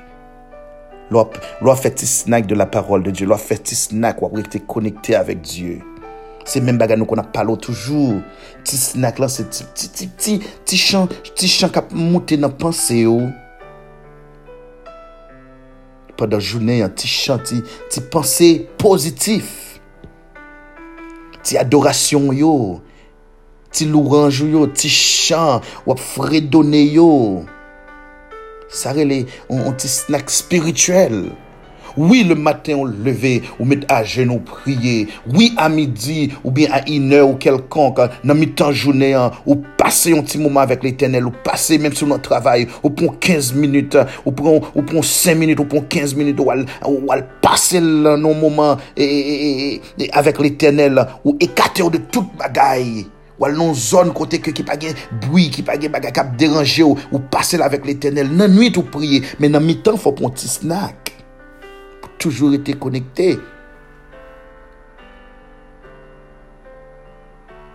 Lwa 1.10 1.76
feti 1.76 2.06
snack 2.06 2.46
de 2.46 2.56
la 2.56 2.66
parol 2.66 3.02
de 3.04 3.12
Diyo. 3.12 3.28
Lwa 3.28 3.38
feti 3.38 3.76
snack 3.76 4.22
wap 4.24 4.38
rekte 4.38 4.62
konekte 4.64 5.16
avèk 5.18 5.44
Diyo. 5.44 5.78
Se 6.48 6.62
men 6.64 6.80
baga 6.80 6.96
nou 6.96 7.08
kon 7.10 7.20
ap 7.20 7.34
palo 7.34 7.58
toujou. 7.60 8.22
Ti 8.64 8.80
snack 8.80 9.20
lan 9.20 9.32
se 9.32 9.44
ti, 9.52 9.68
ti, 9.76 10.08
ti, 10.08 10.38
ti 10.40 10.80
chan, 10.80 11.10
chan 11.36 11.72
kap 11.74 11.92
moutè 11.92 12.40
nan 12.40 12.54
panse 12.56 13.02
yo. 13.02 13.18
Padan 16.16 16.40
jounen 16.40 16.80
yon 16.80 16.94
ti 16.96 17.10
chan, 17.10 17.42
ti 17.44 18.06
panse 18.12 18.54
pozitif. 18.80 19.50
Ti 21.44 21.60
adorasyon 21.60 22.32
yo. 22.40 22.54
ti 23.72 23.86
louranjou 23.90 24.50
yo, 24.50 24.66
ti 24.66 24.90
chan, 24.90 25.64
wap 25.86 26.02
fredone 26.02 26.84
yo. 26.90 27.10
Sa 28.70 28.94
rele, 28.94 29.24
on, 29.48 29.66
on 29.70 29.78
ti 29.78 29.88
snack 29.90 30.30
spirituel. 30.30 31.30
Oui, 31.96 32.22
le 32.24 32.34
matin, 32.34 32.76
on 32.76 32.84
leve, 32.84 33.42
ou 33.58 33.66
met 33.66 33.82
a 33.90 34.02
genou 34.06 34.40
priye. 34.46 35.08
Oui, 35.26 35.50
a 35.58 35.68
midi, 35.68 36.30
ou 36.44 36.52
bien 36.54 36.70
a 36.72 36.82
inè 36.86 37.18
ou 37.24 37.34
kelkonk, 37.42 37.98
nan 38.22 38.38
mi 38.38 38.50
tan 38.54 38.70
jounè 38.70 39.10
an, 39.18 39.34
ou 39.42 39.58
pase 39.80 40.14
yon 40.14 40.22
ti 40.26 40.38
mouman 40.38 40.68
vek 40.70 40.86
l'éternel, 40.86 41.26
ou 41.26 41.44
pase 41.44 41.80
mèm 41.82 41.94
sou 41.96 42.08
nan 42.10 42.22
travay, 42.22 42.68
ou 42.84 42.94
pon 42.94 43.10
15 43.18 43.52
minute, 43.58 43.98
ou 44.24 44.34
pon, 44.36 44.60
ou 44.70 44.86
pon 44.86 45.02
5 45.02 45.38
minute, 45.38 45.58
ou 45.58 45.70
pon 45.70 45.82
15 45.82 46.14
minute, 46.18 46.38
ou 46.38 46.54
al, 46.54 46.66
ou 46.86 47.10
al 47.14 47.26
pase 47.42 47.82
nan 47.82 48.22
mouman, 48.22 48.78
e, 48.94 49.04
e, 49.04 49.38
e, 49.50 50.04
e 50.06 50.12
avek 50.14 50.38
l'éternel, 50.44 51.02
ou 51.24 51.34
ekate 51.42 51.82
ou 51.82 51.90
de 51.90 51.98
tout 52.06 52.30
bagay. 52.38 53.02
Ou 53.40 53.48
al 53.48 53.56
non 53.56 53.72
zon 53.72 54.12
kote 54.12 54.38
ke 54.44 54.52
ki 54.52 54.66
pa 54.68 54.76
gen 54.80 54.98
bouy, 55.24 55.48
ki 55.48 55.64
pa 55.64 55.78
gen 55.80 55.92
baga 55.94 56.12
kap 56.12 56.34
deranje 56.38 56.84
ou, 56.84 56.98
ou 57.08 57.22
pase 57.32 57.56
la 57.60 57.70
vek 57.72 57.88
l'Eternel. 57.88 58.28
Nan 58.36 58.52
nuit 58.52 58.76
ou 58.76 58.84
priye, 58.84 59.22
men 59.40 59.56
nan 59.56 59.64
mi 59.64 59.78
tan 59.80 59.96
fò 60.00 60.12
pon 60.16 60.34
ti 60.36 60.50
snack. 60.50 61.14
Pou 62.02 62.12
toujou 62.20 62.52
ete 62.58 62.76
konekte. 62.76 63.32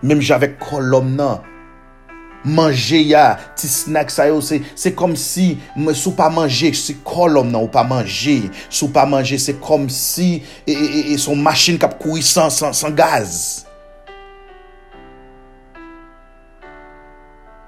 Mem 0.06 0.22
javek 0.22 0.60
kolom 0.62 1.16
nan. 1.18 1.42
Manje 2.46 3.00
ya, 3.02 3.32
ti 3.58 3.66
snack 3.66 4.12
sa 4.14 4.28
yo, 4.30 4.38
se, 4.38 4.60
se 4.78 4.92
kom 4.94 5.16
si 5.18 5.56
sou 5.98 6.14
pa 6.14 6.28
manje, 6.30 6.70
se 6.78 6.94
kolom 7.02 7.50
nan 7.50 7.64
ou 7.64 7.74
pa 7.74 7.82
manje. 7.82 8.52
Sou 8.70 8.94
pa 8.94 9.02
manje, 9.02 9.42
se 9.42 9.58
kom 9.58 9.90
si 9.90 10.36
e, 10.62 10.70
e, 10.70 10.76
e, 10.78 11.06
e 11.16 11.18
son 11.18 11.42
machin 11.42 11.74
kap 11.82 11.98
koui 11.98 12.22
san, 12.22 12.54
san, 12.54 12.70
san 12.70 12.94
gaz. 12.94 13.65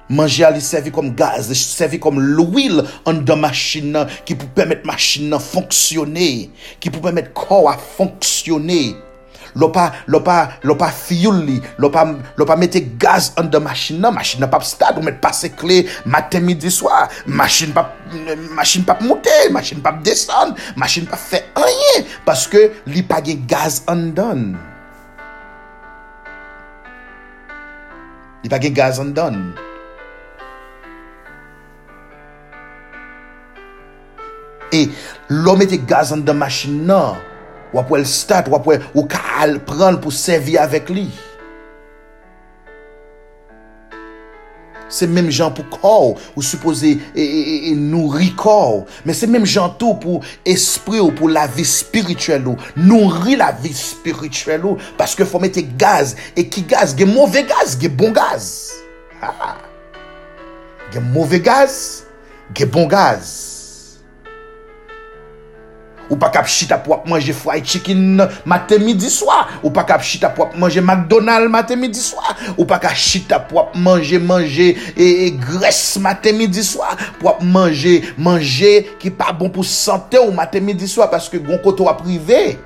Manje 0.09 0.45
a 0.47 0.53
li 0.55 0.63
servi 0.65 0.93
kom 0.95 1.11
gaz, 1.17 1.51
servi 1.53 1.99
kom 2.01 2.17
l'ouil 2.17 2.81
an 3.09 3.21
dan 3.29 3.43
machin 3.43 3.91
nan 3.93 4.09
ki 4.25 4.39
pou 4.39 4.49
pwemet 4.57 4.87
machin 4.89 5.29
nan 5.29 5.43
fonksyonè, 5.43 6.31
ki 6.81 6.93
pou 6.95 7.05
pwemet 7.05 7.35
kor 7.37 7.69
a 7.69 7.77
fonksyonè. 7.77 8.81
Lo 9.59 9.69
pa, 9.73 9.89
lo 10.07 10.21
pa, 10.25 10.61
lo 10.63 10.77
pa 10.81 10.89
fiyul 10.93 11.41
li, 11.45 11.57
lo 11.81 11.89
pa, 11.93 12.05
lo 12.37 12.47
pa 12.49 12.57
mette 12.57 12.83
gaz 13.01 13.33
an 13.41 13.49
dan 13.49 13.65
non, 13.65 13.69
machin 13.69 14.01
nan, 14.01 14.15
machin 14.15 14.41
nan 14.45 14.53
pap 14.53 14.65
stad, 14.65 14.97
ou 15.01 15.05
met 15.05 15.21
pase 15.21 15.51
kle 15.57 15.83
maten 16.09 16.45
midi 16.47 16.73
swa, 16.73 17.07
machin 17.27 17.73
pap, 17.77 17.97
machin 18.57 18.85
pap 18.89 19.01
moutè, 19.05 19.49
machin 19.53 19.85
pap 19.85 20.03
desan, 20.05 20.55
machin 20.77 21.09
pap 21.09 21.21
fè 21.21 21.43
anye, 21.59 22.05
paske 22.29 22.69
li 22.93 23.05
pa 23.05 23.21
gen 23.25 23.45
gaz 23.49 23.83
an 23.89 24.11
dan. 24.17 24.53
Li 28.45 28.53
pa 28.53 28.61
gen 28.63 28.77
gaz 28.77 29.03
an 29.03 29.17
dan. 29.17 29.68
E 34.73 34.89
lò 35.33 35.57
mette 35.57 35.79
gaz 35.89 36.13
an 36.13 36.25
dan 36.27 36.41
machin 36.41 36.83
nan, 36.89 37.17
wap 37.73 37.89
wèl 37.93 38.05
stat, 38.09 38.51
wap 38.53 38.69
wèl 38.69 38.85
ou 38.95 39.07
ka 39.09 39.23
al 39.43 39.57
pran 39.65 39.97
pou 40.03 40.13
servi 40.15 40.59
avèk 40.61 40.93
li. 40.93 41.09
Se 44.89 45.05
menm 45.09 45.29
jan 45.29 45.53
pou 45.53 45.69
kor, 45.69 46.17
ou 46.33 46.45
suppose 46.45 46.95
e, 46.95 47.01
e, 47.13 47.25
e, 47.25 47.57
e 47.71 47.75
nourri 47.77 48.31
kor. 48.41 48.87
Men 49.05 49.17
se 49.17 49.29
menm 49.29 49.45
jan 49.49 49.75
tou 49.81 49.99
pou 50.01 50.23
espri 50.49 51.01
ou 51.03 51.13
pou 51.13 51.29
la 51.33 51.45
vi 51.49 51.67
spirituel 51.69 52.49
ou. 52.49 52.71
Nourri 52.77 53.37
la 53.37 53.51
vi 53.53 53.75
spirituel 53.77 54.65
ou. 54.65 54.89
Paske 55.01 55.29
fò 55.29 55.41
mette 55.43 55.65
gaz. 55.81 56.17
E 56.33 56.47
ki 56.49 56.65
gaz? 56.73 56.97
Ge 56.97 57.09
mouve 57.09 57.45
gaz, 57.49 57.77
ge 57.81 57.93
bon 57.93 58.17
gaz. 58.17 58.49
Ha. 59.21 59.55
Ge 60.95 61.05
mouve 61.05 61.43
gaz, 61.45 61.79
ge 62.57 62.65
bon 62.65 62.89
gaz. 62.89 63.58
Ou 66.09 66.17
pa 66.17 66.31
kap 66.33 66.49
chita 66.49 66.79
pou 66.81 66.97
ap 66.97 67.05
manje 67.09 67.35
fry 67.37 67.61
chicken 67.61 68.23
maten 68.49 68.85
midi 68.85 69.11
swa. 69.13 69.43
Ou 69.61 69.73
pa 69.75 69.85
kap 69.89 70.05
chita 70.05 70.31
pou 70.33 70.47
ap 70.47 70.57
manje 70.61 70.81
McDonald 70.81 71.53
maten 71.53 71.81
midi 71.81 72.01
swa. 72.01 72.33
Ou 72.57 72.65
pa 72.69 72.81
kap 72.83 72.97
chita 72.97 73.41
pou 73.45 73.61
ap 73.61 73.77
manje 73.77 74.21
manje 74.23 74.71
e, 74.95 75.09
e 75.29 75.31
gres 75.37 75.99
maten 76.03 76.39
midi 76.41 76.65
swa. 76.65 76.95
Pou 77.21 77.33
ap 77.33 77.43
manje 77.45 77.99
manje 78.17 78.73
ki 79.03 79.13
pa 79.15 79.35
bon 79.37 79.53
pou 79.53 79.67
sante 79.67 80.21
ou 80.21 80.33
maten 80.35 80.65
midi 80.65 80.89
swa. 80.89 81.11
Paske 81.13 81.41
gon 81.45 81.61
koto 81.65 81.91
ap 81.93 82.01
rive. 82.07 82.57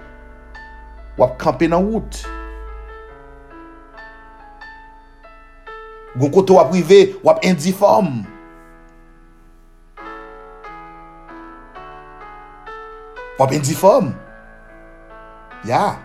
Ou 1.19 1.27
ap 1.27 1.35
kampe 1.43 1.67
nan 1.71 1.83
wout. 1.83 2.23
Gon 6.15 6.31
koto 6.31 6.63
ap 6.63 6.71
rive 6.77 7.09
ou 7.25 7.33
ap 7.35 7.43
indiform. 7.49 8.23
Wap 13.39 13.53
indiform. 13.53 14.13
Ya. 15.69 15.99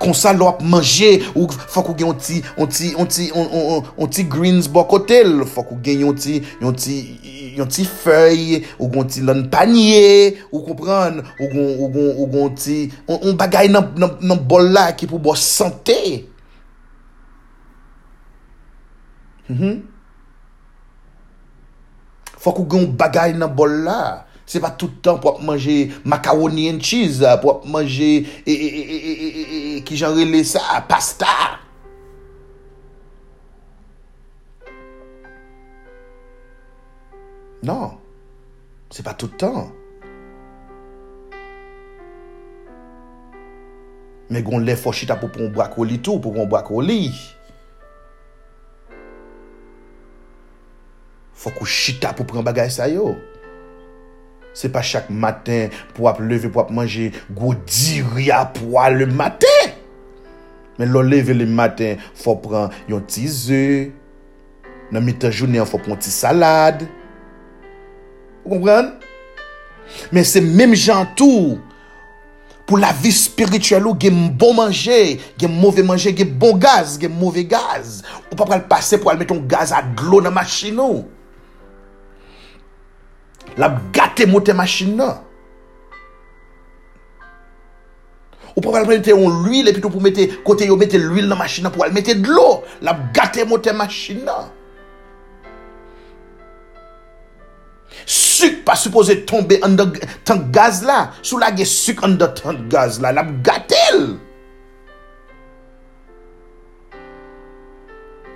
Kon 0.00 0.12
sa 0.16 0.32
lo 0.36 0.48
ap 0.50 0.60
manje, 0.66 1.22
ou 1.32 1.46
fok 1.48 1.92
ou 1.92 1.96
gen 1.96 2.10
yon 2.10 2.18
ti, 2.20 2.40
yon 2.58 2.70
ti, 2.72 2.90
yon 2.92 3.08
ti, 3.08 3.28
yon, 3.30 3.46
yon, 3.54 3.88
yon 4.00 4.12
ti 4.12 4.26
greens 4.28 4.68
bokotel, 4.72 5.44
Fok 5.48 5.72
ou 5.72 5.80
gen 5.84 6.02
yon 6.04 6.18
ti, 6.18 6.40
yon 6.60 6.76
ti, 6.76 6.96
yon 7.56 7.70
ti 7.72 7.86
fèy, 7.88 8.60
ou 8.76 8.90
gon 8.92 9.08
ti 9.08 9.22
lan 9.24 9.46
panye, 9.52 10.36
ou 10.50 10.64
kompran, 10.66 11.22
ou 11.38 11.50
gon, 11.52 11.70
ou 11.78 11.90
gon, 11.94 12.08
ou 12.16 12.30
gon 12.32 12.54
ti, 12.58 12.80
yon 13.08 13.38
bagay 13.38 13.70
nan, 13.72 13.92
nan, 13.96 14.18
nan 14.20 14.42
bol 14.48 14.72
la 14.74 14.90
ki 14.98 15.08
pou 15.10 15.22
bo 15.22 15.36
sante. 15.38 16.26
Mm 19.46 19.56
-hmm. 19.56 19.82
Fòk 22.42 22.58
ou 22.58 22.68
gen 22.68 22.84
yon 22.84 22.96
bagay 22.98 23.32
nan 23.38 23.54
bol 23.54 23.80
la, 23.86 24.26
Se 24.46 24.60
pa 24.62 24.70
toutan 24.78 25.18
pou 25.18 25.34
ap 25.34 25.40
manje 25.42 25.90
macaroni 26.06 26.68
and 26.70 26.84
cheese, 26.86 27.26
pou 27.42 27.50
ap 27.56 27.64
manje 27.66 28.10
e, 28.46 28.54
e, 28.54 28.54
e, 28.54 29.80
ki 29.86 29.98
jan 29.98 30.14
rele 30.14 30.44
sa, 30.46 30.78
pasta. 30.86 31.58
Non, 37.66 37.96
se 38.94 39.02
pa 39.02 39.16
toutan. 39.18 39.66
Mè 44.30 44.42
gon 44.46 44.62
lè 44.62 44.74
fòchita 44.78 45.18
pou 45.18 45.30
pou 45.34 45.50
mbwa 45.50 45.66
koli 45.74 45.98
tou, 45.98 46.22
pou 46.22 46.34
mbwa 46.38 46.62
koli. 46.66 47.10
Fòk 51.34 51.58
ou 51.62 51.66
chita 51.70 52.14
pou 52.14 52.26
pren 52.26 52.46
bagay 52.46 52.70
sa 52.70 52.86
yo. 52.90 53.16
Se 54.56 54.70
pa 54.72 54.82
chak 54.86 55.10
matin 55.12 55.74
pou 55.96 56.08
ap 56.10 56.22
leve 56.24 56.50
pou 56.50 56.64
ap 56.64 56.72
manje 56.74 57.10
Gwo 57.28 57.54
diri 57.68 58.30
ap 58.34 58.58
wale 58.72 59.04
le 59.04 59.10
matin 59.12 59.74
Men 60.80 60.92
lò 60.92 61.04
leve 61.04 61.36
le 61.36 61.48
matin 61.48 62.00
Fò 62.16 62.36
pran 62.40 62.72
yon 62.90 63.04
ti 63.08 63.26
zè 63.30 63.62
Nan 64.94 65.04
mitan 65.04 65.34
jounen 65.34 65.68
fò 65.68 65.80
pran 65.82 66.00
ti 66.00 66.12
salade 66.14 66.88
Ou 68.46 68.56
kompran? 68.56 68.94
Men 70.14 70.26
se 70.26 70.42
mèm 70.42 70.74
jantou 70.78 71.56
Pou 72.66 72.80
la 72.82 72.90
vi 72.98 73.12
spirituel 73.14 73.84
ou 73.86 73.94
gen 73.94 74.32
bon 74.34 74.56
manje, 74.58 75.20
gen 75.38 75.52
mouve 75.54 75.84
manje, 75.86 76.10
gen 76.18 76.32
bon 76.34 76.58
gaz, 76.58 76.96
gen 76.98 77.12
mouve 77.14 77.44
gaz. 77.46 78.00
Ou 78.26 78.34
pa 78.34 78.42
pral 78.48 78.64
pase 78.66 78.98
pou 78.98 79.12
al 79.12 79.20
meton 79.20 79.44
gaz 79.46 79.70
a 79.70 79.84
glo 79.86 80.18
nan 80.24 80.34
machin 80.34 80.74
nou. 80.74 81.04
La 83.56 83.80
gâte 83.92 84.26
monter 84.26 84.52
machine 84.52 84.96
nan. 84.96 85.16
Ou 88.56 88.60
pas 88.60 88.84
mettre 88.84 89.10
l'huile 89.44 89.68
et 89.68 89.72
puis 89.72 89.82
tout 89.82 89.90
pour 89.90 90.00
mettre 90.00 90.42
côté 90.42 90.66
yo 90.66 90.76
mettre 90.76 90.96
l'huile 90.96 91.28
dans 91.28 91.36
machine 91.36 91.68
pour 91.70 91.86
mettre 91.90 92.14
de 92.14 92.26
l'eau. 92.26 92.64
La 92.82 92.98
gâte 93.12 93.46
monter 93.46 93.72
machine. 93.72 94.30
Sucre 98.04 98.64
pas 98.64 98.76
supposé 98.76 99.24
tomber 99.24 99.60
en 99.62 99.74
tant 100.24 100.36
gaz 100.50 100.84
là. 100.84 101.12
Sous 101.22 101.38
la 101.38 101.54
sucre 101.64 102.04
en 102.04 102.16
tant 102.16 102.54
gaz 102.68 103.00
là. 103.00 103.12
La 103.12 103.24
gâte 103.24 103.74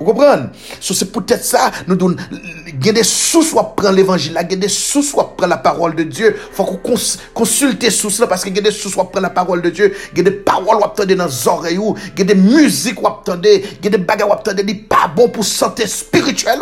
Vous 0.01 0.07
comprenez? 0.07 0.47
So, 0.81 0.95
c'est 0.95 1.13
peut-être 1.13 1.45
ça, 1.45 1.71
nous 1.87 1.95
donnons, 1.95 2.17
il 2.33 2.93
des 2.95 3.05
sous 3.05 3.43
soit 3.43 3.77
prendre 3.77 3.95
l'évangile 3.95 4.35
il 4.51 4.59
des 4.59 4.69
sous 4.69 5.03
soit 5.03 5.37
prendre 5.37 5.51
la 5.51 5.59
parole 5.59 5.95
de 5.95 6.05
Dieu. 6.05 6.35
Faut 6.53 6.65
qu'on 6.65 6.79
cons 6.79 7.19
consulte 7.35 7.91
sous 7.91 8.19
là 8.19 8.27
parce 8.27 8.43
que 8.43 8.49
il 8.49 8.57
y 8.57 8.63
des 8.63 8.71
sous 8.71 8.89
soit 8.89 9.05
prendre 9.05 9.25
la 9.25 9.31
parole 9.31 9.61
de 9.61 9.69
Dieu. 9.69 9.95
Il 10.17 10.25
des 10.25 10.31
paroles 10.31 10.79
ou 10.79 10.85
attendre 10.85 11.15
dans 11.15 11.27
les 11.27 11.49
oreilles 11.49 11.79
il 12.17 12.21
y 12.21 12.25
des 12.25 12.35
musiques 12.35 13.03
ou 13.03 13.09
attendre, 13.09 13.47
il 13.47 13.85
y 13.85 13.87
a 13.89 13.91
des 13.91 13.99
bagages 13.99 14.27
ou 14.27 14.33
attendre, 14.33 14.63
n'est 14.63 14.75
pas 14.75 15.07
bon 15.15 15.29
pour 15.29 15.45
santé 15.45 15.87
spirituelle. 15.87 16.61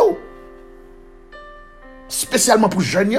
Spécialement 2.08 2.68
pour 2.68 2.80
jeunes. 2.80 3.16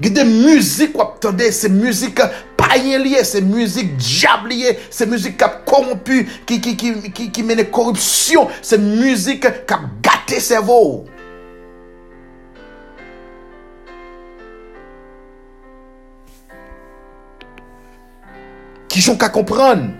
Il 0.00 0.12
des 0.12 0.22
musiques 0.22 0.96
ou 0.96 1.02
attendez, 1.02 1.50
c'est 1.50 1.68
musique 1.68 2.20
païen 2.68 2.98
lié, 2.98 3.24
c'est 3.24 3.40
musique 3.40 3.96
diable 3.96 4.50
lié, 4.50 4.78
c'est 4.90 5.06
musique 5.06 5.38
qui 5.38 5.44
a 5.44 5.48
corrompu, 5.48 6.28
qui, 6.46 6.60
qui, 6.60 6.76
qui, 6.76 7.42
mène 7.42 7.64
corruption, 7.70 8.48
c'est 8.62 8.78
musique 8.78 9.40
qui 9.40 9.74
a 9.74 9.80
gâté 10.02 10.40
cerveau. 10.40 11.06
Qui 18.88 19.02
sont 19.02 19.16
qu'à 19.16 19.28
comprendre? 19.28 19.90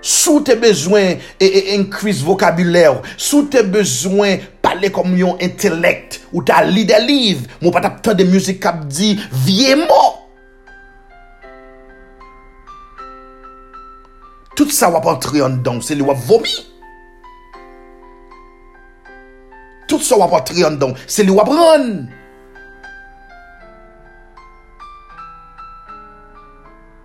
Sou 0.00 0.40
te 0.40 0.52
et 1.40 1.78
enkriz 1.78 2.22
vocabulaire. 2.24 3.02
Sous 3.16 3.44
tes 3.44 3.62
besoins. 3.62 4.38
pale 4.72 4.88
kom 4.92 5.12
yon 5.16 5.36
intelekt, 5.44 6.22
ou 6.32 6.42
ta 6.46 6.62
li 6.64 6.86
de 6.88 6.96
liv, 7.04 7.44
mou 7.60 7.72
pat 7.74 7.88
ap 7.88 8.00
tan 8.04 8.16
de 8.16 8.24
müzik 8.28 8.62
kap 8.62 8.86
di, 8.88 9.14
vie 9.44 9.76
mo. 9.76 10.02
Tout 14.56 14.72
sa 14.72 14.88
wap 14.92 15.08
antre 15.10 15.36
yon 15.40 15.60
don, 15.64 15.80
se 15.84 15.96
li 15.96 16.04
wap 16.04 16.20
vomi. 16.28 16.54
Tout 19.88 20.00
sa 20.00 20.16
wap 20.20 20.32
antre 20.40 20.56
yon 20.60 20.80
don, 20.80 20.96
se 21.06 21.24
li 21.24 21.36
wap 21.36 21.52
ron. 21.52 21.88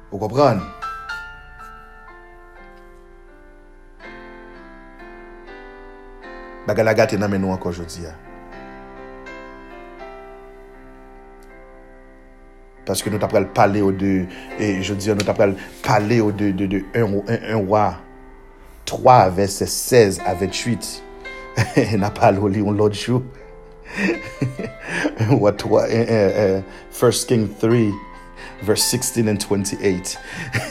Ou 0.08 0.23
kopran? 0.23 0.63
Daga 6.67 6.84
la 6.84 6.93
gate 6.97 7.15
nan 7.19 7.32
men 7.32 7.41
nou 7.43 7.56
anko 7.56 7.71
jodi 7.71 8.03
ya. 8.03 8.13
Paske 12.88 13.12
nou 13.12 13.19
tapre 13.19 13.39
al 13.39 13.47
pale 13.56 13.82
ou 13.84 13.95
de, 13.95 14.25
e 14.60 14.73
jodi 14.84 15.10
ya 15.10 15.15
nou 15.15 15.27
tapre 15.27 15.47
al 15.47 15.56
pale 15.86 16.19
ou 16.23 16.36
de, 16.36 16.51
de, 16.56 16.67
de, 16.75 16.84
un 16.95 17.63
wa, 17.71 17.88
3 18.88 19.30
verse 19.36 19.67
16 19.67 20.21
a 20.27 20.36
28. 20.36 20.95
E 21.82 21.97
na 21.97 22.12
pale 22.13 22.38
ou 22.38 22.51
li 22.51 22.62
yon 22.62 22.77
chou. 22.93 23.23
Un 25.23 25.39
wa 25.39 25.51
3, 25.56 25.88
1 26.91 27.25
King 27.27 27.47
3, 27.60 27.93
verse 28.61 28.83
16 28.83 29.27
and 29.27 29.39
28. 29.39 30.17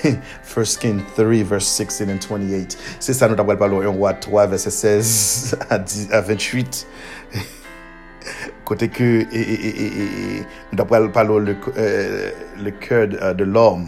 1 0.03 0.65
King 0.81 1.05
3 1.15 1.43
verse 1.43 1.67
16 1.69 2.11
and 2.11 2.21
28. 2.23 2.77
Se 2.99 3.15
sa 3.15 3.29
nou 3.29 3.39
tabwal 3.39 3.59
palo 3.61 3.83
yon 3.85 3.99
wad 4.01 4.21
3 4.25 4.47
verse 4.51 4.71
16 4.71 5.55
a 5.71 6.23
28. 6.23 6.87
Kote 8.67 8.89
ke 8.91 9.11
e, 9.31 9.41
e, 9.41 9.71
e, 9.71 9.87
nou 10.73 10.81
tabwal 10.83 11.11
palo 11.15 11.39
le 11.39 11.57
euh, 11.77 12.73
kèd 12.83 13.19
de 13.39 13.47
l'om. 13.47 13.87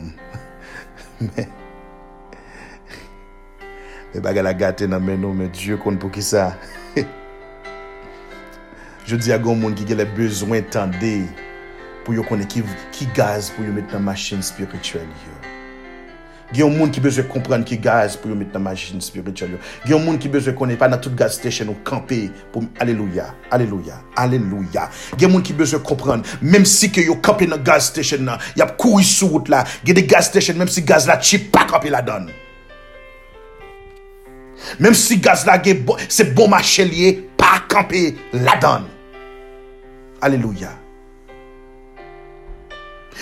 Me 4.14 4.22
baga 4.24 4.42
la 4.42 4.54
gate 4.54 4.86
nan 4.88 5.02
men 5.04 5.20
nou, 5.20 5.34
men 5.36 5.50
Diyo 5.52 5.76
kon 5.82 5.98
pou 6.00 6.10
ki 6.14 6.22
sa. 6.24 6.52
Je 9.08 9.16
di 9.16 9.32
a 9.32 9.38
goun 9.40 9.60
moun 9.60 9.76
ki 9.76 9.84
ge 9.88 9.98
le 9.98 10.06
bezwen 10.16 10.64
tende. 10.72 11.47
pou 12.08 12.16
yo 12.16 12.24
konen 12.24 12.48
ki, 12.48 12.64
ki 12.96 13.10
gaz 13.12 13.52
pou 13.52 13.66
yo 13.66 13.74
met 13.76 13.92
nan 13.92 14.06
machin 14.06 14.40
spirituel 14.40 15.04
yo. 15.04 15.34
Gen 16.48 16.62
yon 16.62 16.78
moun 16.78 16.92
ki 16.94 17.02
bezwe 17.04 17.26
kompran 17.28 17.60
ki 17.68 17.76
gaz 17.84 18.14
pou 18.16 18.32
yo 18.32 18.38
met 18.38 18.54
nan 18.56 18.64
machin 18.64 19.02
spiritual 19.04 19.52
yo. 19.52 19.60
Gen 19.82 19.92
yon 19.92 20.06
moun 20.06 20.16
ki 20.22 20.30
bezwe 20.32 20.54
konen 20.56 20.80
pa 20.80 20.88
nan 20.88 21.02
tout 21.04 21.12
gaz 21.12 21.36
station 21.36 21.68
ou 21.74 21.76
kampe 21.84 22.22
pou 22.54 22.64
aleluya, 22.80 23.28
aleluya, 23.52 24.00
aleluya. 24.16 24.86
Gen 25.20 25.34
moun 25.34 25.44
ki 25.44 25.58
bezwe 25.60 25.82
kompran, 25.84 26.24
mem 26.40 26.64
si 26.64 26.88
ke 26.88 27.04
yo 27.04 27.18
kampe 27.20 27.50
nan 27.52 27.60
gaz 27.60 27.92
station 27.92 28.24
nan, 28.30 28.40
yap 28.56 28.78
kouri 28.80 29.04
sou 29.04 29.34
route 29.36 29.52
la, 29.52 29.66
gen 29.84 30.00
de 30.00 30.08
gaz 30.08 30.32
station, 30.32 30.56
mem 30.56 30.72
si 30.72 30.86
gaz 30.88 31.10
la 31.10 31.20
chip 31.20 31.50
pa 31.52 31.68
kampe 31.68 31.92
la 31.92 32.00
don. 32.08 32.32
Mem 34.80 34.96
si 34.96 35.20
gaz 35.20 35.44
la 35.44 35.60
gen 35.60 35.84
bo, 35.84 36.00
se 36.08 36.24
bon 36.32 36.48
machelye, 36.56 37.18
pa 37.36 37.58
kampe 37.68 38.14
la 38.40 38.56
don. 38.64 38.88
Aleluya. 40.24 40.72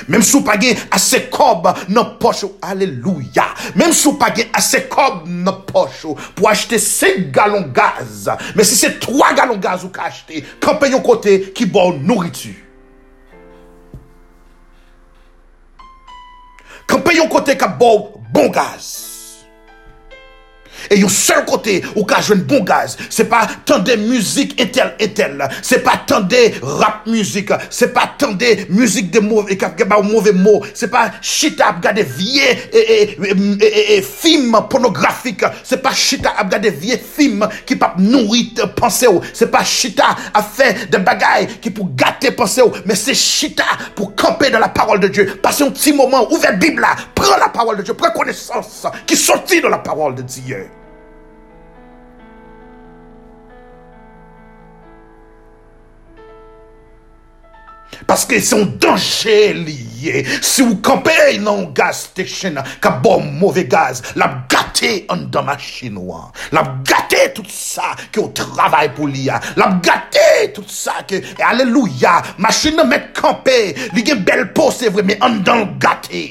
Mem 0.09 0.23
sou 0.25 0.45
pa 0.47 0.59
gen 0.61 0.79
ase 0.95 1.23
kob 1.33 1.69
nan 1.89 2.17
pochou. 2.21 2.57
Aleluya. 2.65 3.49
Mem 3.79 3.95
sou 3.97 4.17
pa 4.21 4.31
gen 4.35 4.53
ase 4.57 4.85
kob 4.93 5.25
nan 5.27 5.63
pochou. 5.69 6.17
Po 6.37 6.51
achete 6.51 6.81
5 6.83 7.31
galon 7.35 7.69
gaz. 7.75 8.29
Men 8.55 8.69
si 8.69 8.79
se 8.79 8.93
3 9.01 9.33
galon 9.39 9.63
gaz 9.63 9.87
ou 9.87 9.95
ka 9.95 10.11
achete. 10.11 10.45
Kampen 10.63 10.97
yon 10.97 11.05
kote 11.07 11.39
ki 11.57 11.69
bon 11.73 12.01
nouritu. 12.05 12.55
Kampen 16.87 17.23
yon 17.23 17.33
kote 17.33 17.57
ka 17.59 17.73
bon 17.81 18.11
bon 18.33 18.53
gaz. 18.55 19.16
E 20.91 21.01
yon 21.01 21.13
sel 21.13 21.45
kote 21.49 21.79
ou 21.95 22.05
ka 22.09 22.21
jwen 22.25 22.43
bon 22.49 22.65
gaz, 22.67 22.97
se 23.13 23.27
pa 23.29 23.45
tende 23.69 23.97
muzik 24.01 24.57
etel 24.61 24.93
etel, 25.03 25.45
se 25.65 25.81
pa 25.85 25.97
tende 26.09 26.43
rap 26.63 27.07
muzik, 27.09 27.53
se 27.71 27.89
pa 27.95 28.07
tende 28.21 28.53
muzik 28.71 29.11
de 29.15 29.23
mouve, 29.25 29.57
se 30.75 30.89
pa 30.93 31.07
chita 31.21 31.71
ap 31.71 31.81
gade 31.85 32.05
vie 32.17 32.49
e 32.73 34.01
film 34.07 34.57
pornografik, 34.71 35.45
se 35.67 35.81
pa 35.83 35.95
chita 35.97 36.35
ap 36.37 36.51
gade 36.53 36.73
vie 36.75 36.99
film 36.99 37.45
ki 37.67 37.79
pap 37.81 37.99
nourit 38.01 38.63
panse 38.79 39.09
ou, 39.11 39.23
se 39.33 39.49
pa 39.51 39.65
chita 39.67 40.13
ap 40.33 40.53
fe 40.57 40.73
de 40.93 41.01
bagay 41.03 41.49
ki 41.63 41.73
pou 41.75 41.91
gate 41.99 42.33
panse 42.37 42.63
ou, 42.65 42.75
me 42.87 42.97
se 42.99 43.15
chita 43.17 43.67
pou 43.97 44.13
kampe 44.17 44.51
de 44.51 44.59
la 44.59 44.69
parol 44.69 45.01
de 45.01 45.09
Diyo. 45.09 45.37
Pase 45.43 45.65
yon 45.65 45.75
ti 45.77 45.93
mouman, 45.97 46.27
ouve 46.31 46.53
bibla, 46.61 46.95
pren 47.17 47.41
la 47.41 47.51
parol 47.55 47.81
de 47.81 47.87
Diyo, 47.87 47.97
pren 47.99 48.15
konesans 48.17 48.83
ki 49.07 49.19
soti 49.19 49.63
de 49.65 49.73
la 49.73 49.83
parol 49.85 50.17
de 50.19 50.27
Diyo. 50.27 50.66
Paske 58.07 58.41
son 58.45 58.67
denje 58.81 59.53
liye 59.57 60.25
Si 60.45 60.65
ou 60.65 60.77
kampe 60.85 61.15
nan 61.43 61.71
gaz 61.77 62.07
station 62.11 62.61
Ka 62.83 62.97
bon 63.03 63.25
mouve 63.41 63.65
gaz 63.71 64.03
La 64.19 64.29
gate 64.51 65.07
an 65.13 65.27
dan 65.33 65.49
machin 65.49 65.99
wan 65.99 66.31
La 66.53 66.65
gate 66.87 67.33
tout 67.37 67.51
sa 67.51 67.95
Ki 68.13 68.23
ou 68.23 68.33
travay 68.37 68.91
pou 68.97 69.11
liya 69.11 69.41
La 69.57 69.73
gate 69.83 70.53
tout 70.57 70.69
sa 70.71 71.01
Aleluya 71.49 72.19
Machin 72.39 72.77
nan 72.79 72.91
met 72.93 73.13
kampe 73.17 73.59
Li 73.97 74.07
gen 74.07 74.25
bel 74.27 74.49
po 74.57 74.71
se 74.75 74.93
vwe 74.93 75.07
Me 75.07 75.21
an 75.25 75.43
dan 75.47 75.79
gate 75.83 76.29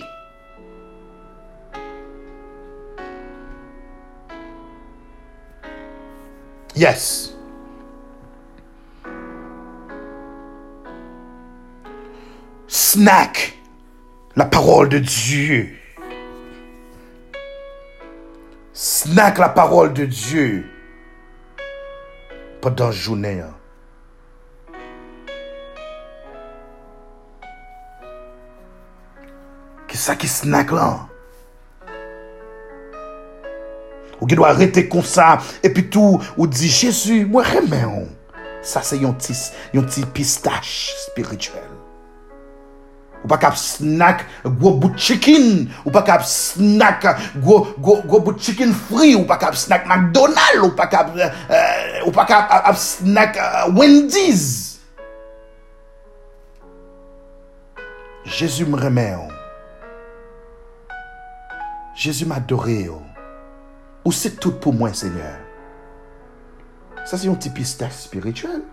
Yes 6.76 7.35
Snack 12.68 13.58
la 14.36 14.46
parole 14.46 14.90
de 14.90 14.98
Dieu. 15.00 15.76
Snack 18.74 19.38
la 19.38 19.50
parole 19.50 19.94
de 19.94 20.06
Dieu 20.06 20.66
pendant 22.62 22.88
la 22.88 22.92
journée. 22.92 23.44
Qui 29.88 29.98
ça 29.98 30.16
qui 30.16 30.28
snack 30.28 30.72
là? 30.72 31.08
Ou 34.20 34.26
qui 34.26 34.36
doit 34.36 34.50
arrêter 34.50 34.90
comme 34.90 35.04
ça 35.04 35.38
et 35.62 35.70
puis 35.70 35.88
tout, 35.90 36.20
ou 36.36 36.48
dit 36.48 36.68
Jésus, 36.68 37.26
moi 37.26 37.44
remets. 37.44 38.08
Ça 38.64 38.82
c'est 38.82 39.06
un 39.06 39.14
petit 39.14 40.06
pistache 40.06 40.96
spirituel. 41.08 41.75
Ou 43.24 43.30
pa 43.32 43.40
kap 43.42 43.56
snack 43.58 44.26
gwo 44.44 44.76
bout 44.78 45.00
chicken. 45.02 45.66
Ou 45.86 45.94
pa 45.94 46.04
kap 46.06 46.26
snack 46.28 47.08
gwo 47.42 48.20
bout 48.20 48.38
chicken 48.38 48.76
free. 48.76 49.16
Ou 49.18 49.26
pa 49.30 49.40
kap 49.42 49.58
snack 49.58 49.88
McDonald. 49.90 50.68
Ou 50.68 50.76
pa 50.76 50.90
kap 50.92 51.16
euh, 51.16 52.76
snack 52.76 53.38
euh, 53.38 53.72
Wendy's. 53.74 54.76
Jezu 58.26 58.66
m 58.66 58.76
remè 58.82 59.12
yo. 59.14 59.26
Jezu 61.96 62.26
m 62.26 62.34
adore 62.36 62.80
yo. 62.88 63.02
Ou 64.06 64.14
se 64.14 64.30
tout 64.34 64.58
pou 64.62 64.74
mwen 64.76 64.94
seigneur? 64.98 65.38
Sa 67.06 67.18
se 67.18 67.30
yon 67.30 67.38
tipi 67.42 67.66
staff 67.66 67.94
spirituel. 67.98 68.64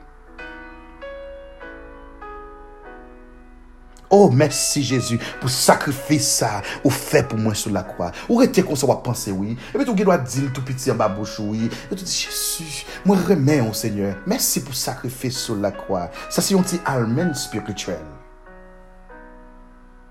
Oh, 4.22 4.30
mersi 4.30 4.84
Jezu 4.86 5.16
pou 5.40 5.50
sakrifis 5.50 6.28
sa 6.38 6.60
ou 6.84 6.92
fe 6.94 7.24
pou 7.26 7.40
mwen 7.40 7.56
sou 7.58 7.72
la 7.74 7.82
kwa. 7.82 8.12
Ou 8.28 8.38
rete 8.38 8.62
kon 8.62 8.78
sa 8.78 8.86
wap 8.86 9.00
panse 9.02 9.32
wii. 9.34 9.56
E 9.72 9.80
bet 9.80 9.88
ou 9.90 9.98
gen 9.98 10.06
do 10.06 10.14
a 10.14 10.18
dil 10.22 10.46
tout 10.54 10.62
piti 10.68 10.92
an 10.92 11.00
babouchou 11.00 11.56
wii. 11.56 11.66
E 11.66 11.96
tout 11.96 12.04
di, 12.04 12.06
Jezu, 12.06 12.84
mwen 13.08 13.24
remen 13.26 13.64
ou 13.66 13.74
Seigneur. 13.74 14.14
Mersi 14.30 14.62
pou 14.62 14.78
sakrifis 14.78 15.40
sou 15.48 15.58
la 15.58 15.72
kwa. 15.74 16.04
Sa 16.28 16.44
se 16.44 16.54
yon 16.54 16.62
ti 16.62 16.78
almen 16.86 17.34
spirituel. 17.34 18.04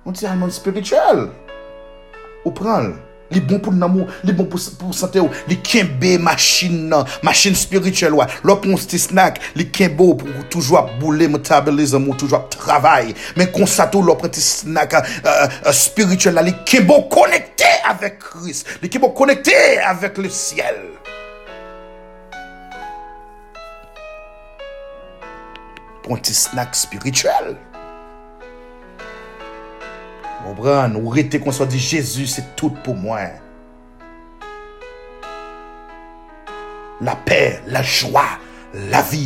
Yon 0.03 0.19
ti 0.19 0.27
almen 0.27 0.51
spirituel. 0.51 1.29
Ou 2.43 2.51
pran 2.57 2.89
l. 2.89 2.99
Li 3.31 3.39
bon 3.39 3.61
pou 3.63 3.71
namou, 3.75 4.07
li 4.27 4.35
bon 4.35 4.47
pou 4.51 4.59
sante 4.95 5.21
ou. 5.21 5.31
Li 5.49 5.57
kenbe 5.63 6.17
machin 6.21 6.89
nan, 6.91 7.07
machin 7.25 7.55
spirituel 7.57 8.17
wè. 8.19 8.27
Lò 8.47 8.57
pon 8.63 8.79
sti 8.79 8.99
snak, 9.07 9.39
li 9.57 9.69
kenbe 9.73 10.03
ou 10.05 10.17
pou 10.19 10.45
toujwa 10.51 10.83
boule 10.99 11.29
metabolism 11.31 12.09
ou 12.09 12.17
toujwa 12.19 12.43
travay. 12.53 13.15
Men 13.39 13.51
konsato 13.55 14.03
lò 14.03 14.17
pon 14.19 14.31
sti 14.33 14.45
snak 14.45 14.97
spirituel 15.75 16.39
la, 16.39 16.45
li 16.45 16.55
konekte 17.11 17.71
avèk. 17.91 18.31
Li 18.81 18.91
le 20.21 20.29
siel. 20.31 20.83
Pon 26.01 26.19
sti 26.19 26.33
snak 26.35 26.75
spirituel. 26.75 27.55
Ou 30.47 30.55
bran, 30.57 30.95
ou 30.97 31.11
rete 31.13 31.39
kon 31.41 31.53
so 31.53 31.67
di 31.69 31.79
Jezu, 31.81 32.25
se 32.29 32.43
tout 32.57 32.75
pou 32.85 32.97
mwen. 32.97 33.37
La 37.01 37.15
pe, 37.25 37.59
la 37.69 37.81
jwa, 37.85 38.25
la 38.91 39.01
vi. 39.09 39.25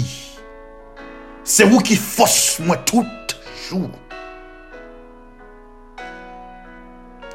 Se 1.45 1.67
wou 1.67 1.83
ki 1.85 1.97
fos 1.99 2.57
mwen 2.65 2.81
tout 2.89 3.35
jou. 3.67 3.89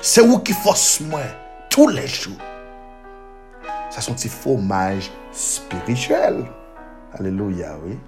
Se 0.00 0.24
wou 0.24 0.40
ki 0.44 0.56
fos 0.64 0.86
mwen 1.08 1.28
tout 1.72 1.92
le 1.92 2.06
jou. 2.08 2.36
Sa 3.90 4.04
son 4.04 4.18
ti 4.18 4.30
fomaj 4.32 5.08
spirituel. 5.32 6.44
Aleluya, 7.18 7.76
oui. 7.84 7.98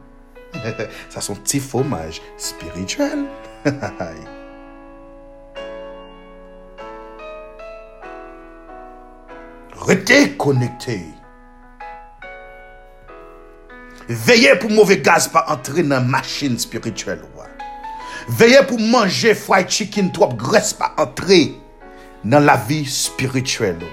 Sa 1.12 1.24
son 1.24 1.40
ti 1.44 1.60
fomaj 1.60 2.20
spirituel. 2.36 3.26
Rete 9.82 10.36
konekte. 10.38 11.00
Veye 14.08 14.52
pou 14.60 14.70
mouve 14.70 15.00
gaz 15.02 15.26
pa 15.32 15.42
entre 15.50 15.82
nan 15.82 16.06
machin 16.12 16.54
spirituel 16.62 17.24
wè. 17.34 17.48
Veye 18.38 18.60
pou 18.68 18.78
manje 18.78 19.32
fry 19.38 19.64
chicken 19.66 20.12
trop 20.14 20.36
gres 20.38 20.70
pa 20.78 20.92
entre 21.02 21.40
nan 22.22 22.46
la 22.46 22.54
vi 22.68 22.84
spirituel 22.86 23.82
wè. 23.82 23.92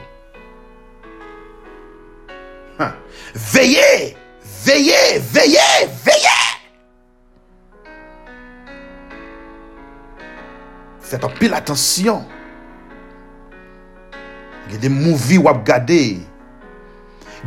Veye, 3.34 4.16
veye, 4.66 5.20
veye, 5.20 5.70
veye. 6.06 6.38
Fè 11.10 11.18
pa 11.22 11.30
pil 11.38 11.54
atensyon. 11.58 12.26
Gede 14.70 14.92
mouvi 14.94 15.40
wap 15.42 15.64
gade. 15.68 16.20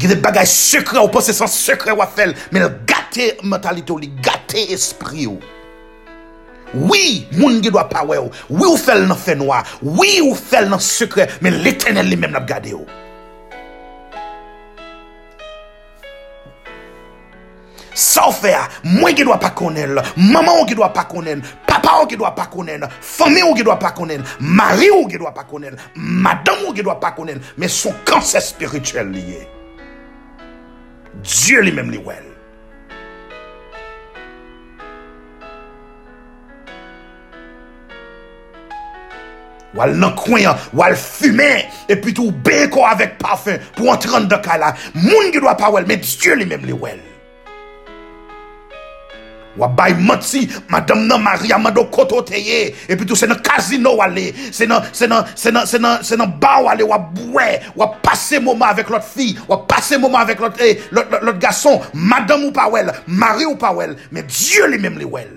Gede 0.00 0.16
bagay 0.24 0.48
sekre 0.48 1.00
ou 1.02 1.10
pose 1.12 1.34
san 1.36 1.50
sekre 1.50 1.94
wap 1.96 2.14
fel. 2.16 2.34
Men 2.54 2.68
gate 2.88 3.36
mentalite 3.46 3.92
ou 3.94 4.02
li, 4.02 4.10
gate 4.24 4.66
espri 4.74 5.28
ou. 5.30 5.40
Oui, 6.72 7.26
moun 7.36 7.60
ge 7.60 7.70
dwa 7.70 7.84
pawe 7.90 8.16
ou. 8.22 8.32
Oui 8.48 8.66
ou 8.70 8.80
fel 8.80 9.04
nan 9.08 9.18
fenwa. 9.20 9.60
Oui 9.84 10.20
ou 10.24 10.34
fel 10.38 10.70
nan 10.72 10.80
sekre. 10.82 11.28
Men 11.44 11.60
l'Eternel 11.62 12.08
li 12.08 12.18
men 12.18 12.38
ap 12.38 12.48
gade 12.48 12.72
ou. 12.76 12.88
Sa 17.94 18.28
ou 18.28 18.36
fe 18.36 18.54
a, 18.56 18.66
mwen 18.86 19.16
gye 19.16 19.26
dwa 19.28 19.38
pa 19.42 19.52
konen. 19.56 19.98
Maman 20.16 20.60
ou 20.60 20.68
gye 20.68 20.78
dwa 20.78 20.92
pa 20.94 21.04
konen. 21.10 21.42
Papa 21.82 21.98
ou 22.02 22.06
ki 22.06 22.18
dwa 22.20 22.30
pa 22.36 22.44
konen, 22.52 22.84
fami 23.00 23.42
ou 23.42 23.56
ki 23.56 23.64
dwa 23.66 23.78
pa 23.80 23.90
konen, 23.96 24.22
mari 24.38 24.90
ou 24.92 25.08
ki 25.10 25.18
dwa 25.18 25.32
pa 25.34 25.42
konen, 25.48 25.74
madame 25.96 26.68
ou 26.68 26.74
ki 26.76 26.84
dwa 26.84 26.98
pa 27.00 27.10
konen, 27.16 27.40
men 27.56 27.72
son 27.72 27.96
kanser 28.06 28.44
spirituel 28.44 29.08
liye. 29.10 29.42
Diyo 31.24 31.64
li 31.64 31.72
menm 31.74 31.90
li 31.90 32.00
wel. 32.02 32.28
Wal 39.72 39.96
nan 39.96 40.12
kwen, 40.20 40.50
wal 40.76 40.94
fume, 41.00 41.50
epi 41.90 42.12
tou 42.14 42.30
beko 42.46 42.84
avèk 42.86 43.16
parfum 43.22 43.58
pou 43.78 43.90
antren 43.90 44.28
de 44.28 44.38
kala, 44.44 44.74
moun 44.98 45.32
ki 45.32 45.40
dwa 45.40 45.56
pa 45.58 45.72
wel, 45.72 45.88
men 45.88 46.04
diyo 46.04 46.38
li 46.38 46.46
menm 46.46 46.68
li 46.68 46.76
wel. 46.76 47.00
Wabay 49.52 49.92
matsi, 50.00 50.48
madame 50.70 51.06
nan 51.06 51.20
maria 51.20 51.58
mado 51.58 51.84
koto 51.92 52.22
teye 52.24 52.72
E 52.88 52.96
pi 52.96 53.04
tou 53.04 53.18
se 53.18 53.28
nan 53.28 53.42
kazino 53.44 53.98
wale 53.98 54.32
Se 54.48 54.64
nan 54.64 56.32
ba 56.40 56.54
wale 56.64 56.86
wabwe 56.88 57.48
Wap 57.76 58.00
pase 58.02 58.40
mouman 58.40 58.72
avek 58.72 58.88
lot 58.88 59.04
fi 59.04 59.36
Wap 59.48 59.68
pase 59.68 60.00
mouman 60.00 60.24
avek 60.24 60.40
lot 60.40 60.56
eh, 60.64 60.80
gason 61.36 61.84
Madame 61.92 62.48
ou 62.48 62.52
pa 62.56 62.70
wel, 62.72 62.94
mari 63.06 63.44
ou 63.44 63.60
pa 63.60 63.74
wel 63.76 63.92
Men 64.10 64.24
Diyo 64.24 64.72
li 64.72 64.80
mem 64.80 64.96
li 64.96 65.04
wel 65.04 65.36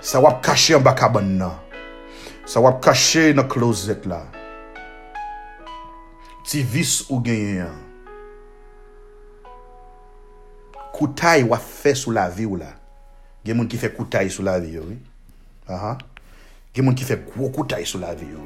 Sa 0.00 0.24
wap 0.24 0.40
kache 0.42 0.72
yon 0.72 0.82
baka 0.82 1.12
ban 1.12 1.34
nan 1.36 1.60
Sa 2.48 2.64
wap 2.64 2.80
kache 2.80 3.28
yon 3.34 3.44
klozet 3.44 4.08
la 4.08 4.24
ti 6.46 6.62
vis 6.62 7.00
ou 7.08 7.22
genyen. 7.24 7.72
Koutay 10.92 11.42
wap 11.48 11.64
fe 11.64 11.94
sou 11.98 12.12
la 12.14 12.28
vi 12.30 12.46
ou 12.46 12.58
la. 12.60 12.72
Gen 13.42 13.58
moun 13.58 13.70
ki 13.70 13.80
fe 13.80 13.90
koutay 13.90 14.30
sou 14.30 14.44
la 14.46 14.58
vi 14.62 14.76
yo. 14.76 14.84
Aha. 15.70 15.96
Gen 16.74 16.86
moun 16.86 16.98
ki 16.98 17.06
fe 17.08 17.16
gwo 17.24 17.48
koutay 17.54 17.86
sou 17.88 18.02
la 18.02 18.12
vi 18.18 18.28
yo. 18.30 18.44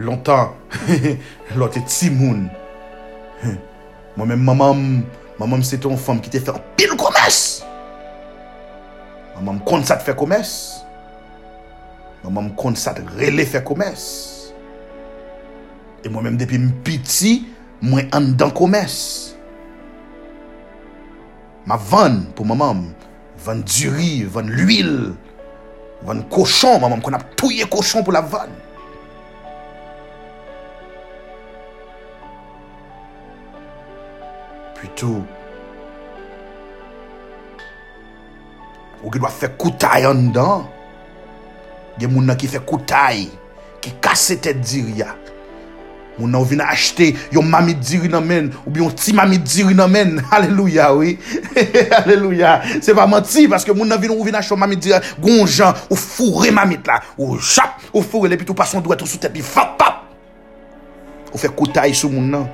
Lontan, 0.00 0.56
lote 1.60 1.82
ti 1.86 2.10
moun. 2.10 2.48
Mwen 4.16 4.32
men 4.32 4.42
mamam, 4.42 4.80
mamam 5.38 5.62
se 5.64 5.78
ton 5.80 6.00
fom 6.00 6.18
ki 6.24 6.32
te 6.32 6.40
fe 6.42 6.56
pil 6.78 6.96
komes. 6.98 7.60
Mamam 9.36 9.60
kon 9.68 9.84
sa 9.86 10.00
te 10.00 10.08
fe 10.08 10.16
komes. 10.18 10.54
Mamam 12.24 12.50
kon 12.58 12.74
sa 12.76 12.96
te 12.96 13.04
rele 13.20 13.46
fe 13.48 13.62
komes. 13.64 14.39
E 16.00 16.08
mwen 16.08 16.24
menm 16.24 16.38
depi 16.40 16.58
mpiti, 16.58 17.34
mwen 17.84 18.08
an 18.16 18.32
dan 18.40 18.52
komes. 18.56 18.96
Ma 21.68 21.76
van 21.90 22.22
pou 22.36 22.48
mamam, 22.48 22.86
van 23.44 23.60
duri, 23.68 24.24
van 24.32 24.48
l'uil, 24.48 25.12
van 26.08 26.24
koshon, 26.32 26.80
mamam 26.80 27.02
kon 27.04 27.18
ap 27.18 27.26
touye 27.40 27.68
koshon 27.68 28.04
pou 28.06 28.16
la 28.16 28.24
van. 28.24 28.54
Pwito, 34.80 35.18
ou 39.04 39.12
ki 39.12 39.20
dwa 39.20 39.32
fe 39.32 39.52
koutay 39.60 40.08
an 40.08 40.30
dan, 40.32 40.64
gen 42.00 42.14
moun 42.14 42.24
nan 42.32 42.40
ki 42.40 42.48
fe 42.48 42.64
koutay, 42.64 43.26
ki 43.84 43.92
kase 44.00 44.40
te 44.40 44.56
diri 44.56 45.02
ya, 45.02 45.12
Moun 46.20 46.30
nan 46.30 46.42
ou 46.42 46.48
vin 46.48 46.60
achete 46.60 47.14
yon 47.32 47.48
mami 47.48 47.74
diri 47.80 48.10
nan 48.12 48.26
men, 48.28 48.50
ou 48.66 48.74
bi 48.74 48.82
yon 48.82 48.92
ti 48.92 49.14
mami 49.16 49.40
diri 49.40 49.74
nan 49.76 49.90
men. 49.90 50.18
Aleluya, 50.36 50.92
oui. 50.94 51.16
Aleluya. 52.02 52.58
Se 52.84 52.92
pa 52.96 53.08
manti, 53.08 53.46
paske 53.48 53.72
moun 53.72 53.88
nan 53.88 54.02
vin 54.02 54.12
ou 54.12 54.26
vin 54.26 54.36
achete 54.36 54.54
yon 54.54 54.60
mami 54.60 54.76
diri, 54.76 55.00
gonjan, 55.24 55.72
ou 55.88 55.96
fure 55.96 56.52
mamit 56.52 56.84
la, 56.86 57.00
ou 57.16 57.40
chap, 57.40 57.80
ou 57.94 58.04
fure 58.04 58.28
le, 58.28 58.36
pi 58.36 58.44
tou 58.44 58.58
pason 58.58 58.84
dwet 58.84 59.00
ou 59.00 59.08
sou 59.08 59.22
tepi, 59.22 59.40
fap, 59.44 59.78
pap. 59.80 60.04
Ou 61.32 61.38
fe 61.38 61.48
koutay 61.54 61.94
sou 61.94 62.10
moun 62.12 62.28
nan. 62.28 62.48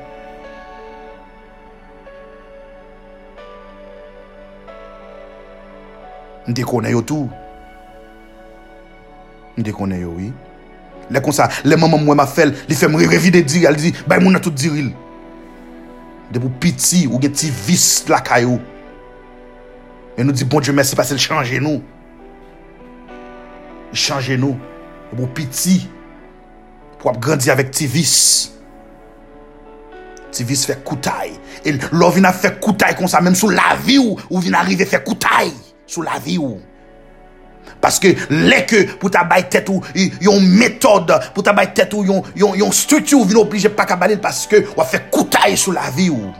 Mde 6.46 6.62
konen 6.62 6.92
yo 6.94 7.00
tou. 7.02 7.30
Mde 9.56 9.72
konen 9.74 10.04
yo, 10.04 10.12
oui. 10.14 10.30
Le 11.10 11.22
kon 11.22 11.34
sa, 11.34 11.48
le 11.64 11.78
maman 11.78 12.02
mwen 12.02 12.18
ma 12.18 12.26
fel, 12.26 12.54
li 12.68 12.78
fe 12.78 12.88
mre 12.90 13.06
revide 13.10 13.42
diri, 13.46 13.66
al 13.68 13.78
di, 13.78 13.92
bay 14.08 14.22
moun 14.22 14.38
a 14.38 14.42
tout 14.42 14.54
diril. 14.54 14.90
De 16.32 16.42
pou 16.42 16.50
piti 16.62 17.04
ou 17.06 17.20
gen 17.22 17.34
ti 17.36 17.52
vis 17.68 18.06
la 18.10 18.20
kayo. 18.24 18.58
E 20.16 20.24
nou 20.24 20.34
di, 20.34 20.46
bon 20.48 20.64
dieu 20.64 20.74
mersi 20.74 20.98
pase 20.98 21.14
l 21.14 21.22
chanje 21.22 21.60
nou. 21.62 21.82
Chanje 23.94 24.38
nou. 24.40 24.58
De 25.12 25.20
pou 25.20 25.30
piti. 25.36 25.84
Pou 26.98 27.12
ap 27.12 27.20
grandi 27.22 27.52
avèk 27.52 27.70
ti 27.76 27.86
vis. 27.90 28.16
Ti 30.34 30.44
vis 30.44 30.66
fe 30.68 30.74
koutay. 30.84 31.36
E 31.62 31.76
lò 31.94 32.10
vina 32.14 32.32
fe 32.34 32.56
koutay 32.58 32.96
kon 32.98 33.10
sa, 33.10 33.22
menm 33.22 33.38
sou 33.38 33.52
la 33.54 33.76
vi 33.78 34.00
ou, 34.02 34.18
ou 34.30 34.42
vina 34.42 34.64
arrive 34.64 34.88
fe 34.88 34.98
koutay. 35.04 35.52
Sou 35.86 36.02
la 36.02 36.18
vi 36.22 36.40
ou. 36.42 36.58
Paske 37.82 38.14
leke 38.30 38.84
pou 39.00 39.12
ta 39.12 39.24
bay 39.28 39.46
tet 39.52 39.68
ou 39.72 39.84
yon 39.94 40.42
metode, 40.58 41.18
pou 41.34 41.44
ta 41.44 41.54
tet 41.66 41.94
ou 41.94 42.04
yon 42.06 42.72
stutu 42.74 43.18
ou 43.18 43.28
vin 43.28 43.42
oblije 43.42 43.70
pa 43.74 43.86
kabalil 43.88 44.20
paske 44.22 44.64
wap 44.76 44.90
fe 44.90 45.02
koutay 45.12 45.56
sou 45.60 45.76
la 45.76 45.90
vi 45.94 46.10
ou. 46.10 46.32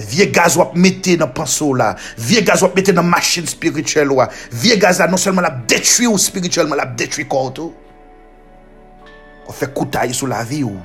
Vie 0.00 0.30
gaz 0.32 0.56
wap 0.56 0.76
mette 0.78 1.16
nan 1.20 1.32
panso 1.34 1.72
la. 1.76 1.92
Vie 2.16 2.44
gaz 2.46 2.62
wap 2.64 2.76
mette 2.78 2.94
nan 2.94 3.08
machin 3.08 3.48
spirituel 3.50 4.14
wa. 4.16 4.28
Vie 4.52 4.78
gaz 4.80 5.00
la 5.02 5.08
non 5.10 5.20
selman 5.20 5.44
la 5.44 5.52
detui 5.68 6.08
ou 6.08 6.20
spirituelman 6.20 6.78
la 6.78 6.86
detui 6.86 7.26
korto. 7.28 7.70
Ou 9.46 9.56
fe 9.56 9.68
koutay 9.74 10.14
sou 10.16 10.30
la 10.30 10.44
vi 10.46 10.62
ou. 10.64 10.78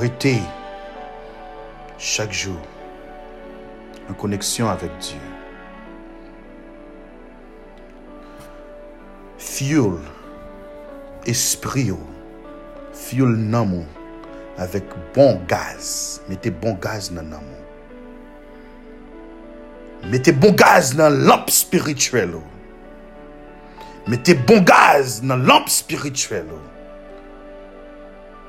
Rete 0.00 0.38
chak 2.00 2.32
jou 2.32 2.56
an 4.08 4.16
koneksyon 4.16 4.70
avek 4.72 4.94
Diyo. 5.04 5.26
Fuel 9.36 9.98
espri 11.28 11.90
yo. 11.90 11.98
Fuel 12.96 13.36
nanmou 13.52 13.84
avek 14.56 14.88
bon 15.12 15.36
gaz. 15.50 16.22
Mete 16.32 16.48
bon 16.48 16.80
gaz 16.80 17.10
nan 17.12 17.28
nanmou. 17.34 17.60
Mete 20.08 20.32
bon 20.32 20.56
gaz 20.56 20.94
nan 20.96 21.26
lamp 21.28 21.52
spirituel 21.52 22.38
yo. 22.38 22.44
Mete 24.08 24.32
bon 24.48 24.64
gaz 24.64 25.20
nan 25.20 25.44
lamp 25.44 25.68
spirituel 25.68 26.48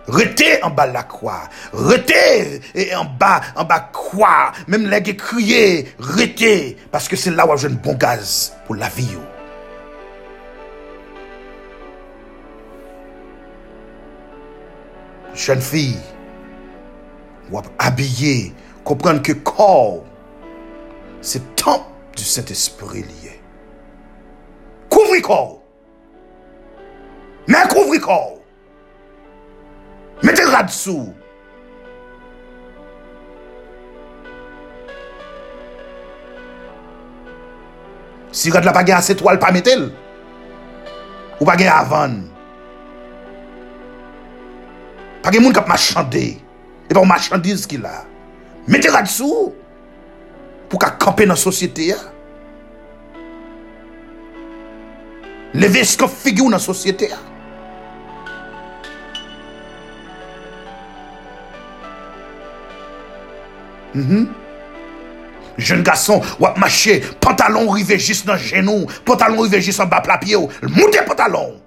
yo. 0.08 0.14
Rete 0.14 0.60
en 0.64 0.70
bas 0.72 0.88
la 0.88 1.04
croix. 1.04 1.50
Rete 1.74 2.62
en 2.96 3.06
bas, 3.06 3.42
en 3.56 3.64
bas 3.64 3.90
croix. 3.92 4.52
Même 4.68 4.90
les 4.90 5.04
gens 5.04 5.14
crier, 5.16 5.88
rete. 6.00 6.78
Parce 6.92 7.08
que 7.08 7.16
c'est 7.16 7.32
là 7.32 7.46
où 7.48 7.58
j'ai 7.58 7.68
un 7.68 7.72
bon 7.72 7.96
gaz 7.96 8.54
pour 8.66 8.76
la 8.76 8.90
vie. 8.90 9.18
Jeune 15.34 15.62
fille, 15.62 15.98
ou 17.50 17.62
habillée, 17.80 18.54
comprendre 18.84 19.22
que 19.22 19.32
corps, 19.32 20.04
c'est 21.22 21.56
temple 21.56 21.86
du 22.18 22.24
Saint-Esprit 22.24 23.04
lié. 23.04 23.42
Couvre 24.90 25.22
corps. 25.22 25.64
Mais 27.48 27.66
couvre 27.70 27.98
corps. 28.00 28.41
Mete 30.22 30.46
rad 30.46 30.70
sou. 30.70 31.10
Si 38.32 38.54
rad 38.54 38.66
la 38.66 38.74
pa 38.76 38.84
gen 38.86 39.00
ase 39.00 39.18
toal 39.18 39.42
pa 39.42 39.50
metel. 39.54 39.90
Ou 41.40 41.48
pa 41.50 41.58
gen 41.58 41.74
avan. 41.74 42.20
Pa 45.26 45.34
gen 45.34 45.42
moun 45.42 45.58
kap 45.58 45.70
machande. 45.70 46.28
E 46.86 46.94
pa 46.94 47.02
ou 47.02 47.10
machandise 47.10 47.66
ki 47.70 47.82
la. 47.82 48.04
Mete 48.70 48.94
rad 48.94 49.10
sou. 49.10 49.50
Pou 50.70 50.78
ka 50.82 50.94
kampe 51.02 51.26
nan 51.26 51.40
sosyete 51.40 51.90
ya. 51.90 52.00
Leve 55.58 55.82
skop 55.84 56.14
figi 56.14 56.46
nan 56.48 56.62
sosyete 56.62 57.10
ya. 57.10 57.20
Mm 63.94 64.08
-hmm. 64.08 64.28
Jeune 65.58 65.84
garçon, 65.84 66.22
wap 66.40 66.58
mache, 66.58 67.02
pantalon 67.20 67.70
rive 67.70 67.98
jis 68.00 68.24
nan 68.26 68.40
genou, 68.40 68.88
pantalon 69.06 69.44
rive 69.44 69.62
jis 69.62 69.80
an 69.84 69.90
bap 69.92 70.08
la 70.08 70.18
pie 70.18 70.36
ou, 70.36 70.50
moute 70.64 71.04
pantalon. 71.08 71.58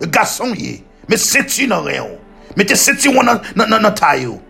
E 0.00 0.06
garçon 0.06 0.54
ye, 0.56 0.80
me 1.08 1.18
seti 1.20 1.68
nan 1.70 1.84
re 1.86 2.00
ou, 2.00 2.16
me 2.56 2.64
te 2.64 2.76
seti 2.78 3.08
ou 3.12 3.22
nan, 3.22 3.40
nan, 3.54 3.68
nan, 3.70 3.84
nan 3.84 3.94
tay 3.94 4.26
ou. 4.26 4.40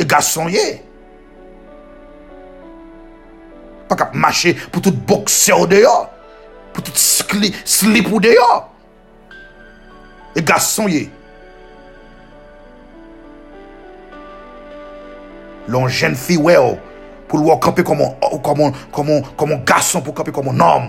E 0.00 0.06
garçon 0.08 0.48
ye. 0.48 0.80
Pak 3.90 4.06
ap 4.06 4.14
mache 4.14 4.54
pou 4.70 4.80
tout 4.80 4.96
bokse 5.06 5.52
ou 5.52 5.68
deyo, 5.68 5.92
pou 6.72 6.86
tout 6.86 6.96
slip 6.96 8.08
ou 8.12 8.22
deyo. 8.22 8.50
E 10.36 10.40
garçon 10.40 10.88
ye. 10.88 11.08
Lon 15.68 15.88
jen 15.92 16.16
fi 16.16 16.38
we 16.40 16.56
ou, 16.56 16.78
pou 17.28 17.40
lwa 17.42 17.58
kampe 17.62 17.84
komon, 17.86 18.16
komon, 18.46 18.72
komon, 18.94 19.22
komon 19.38 19.60
gason 19.68 20.02
pou 20.04 20.16
kampe 20.16 20.32
komon 20.34 20.56
nom. 20.56 20.88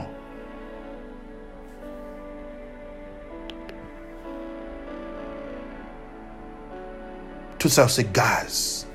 Tout 7.61 7.69
sa 7.69 7.85
ou 7.85 7.93
se 7.93 8.05
gaz. 8.15 8.87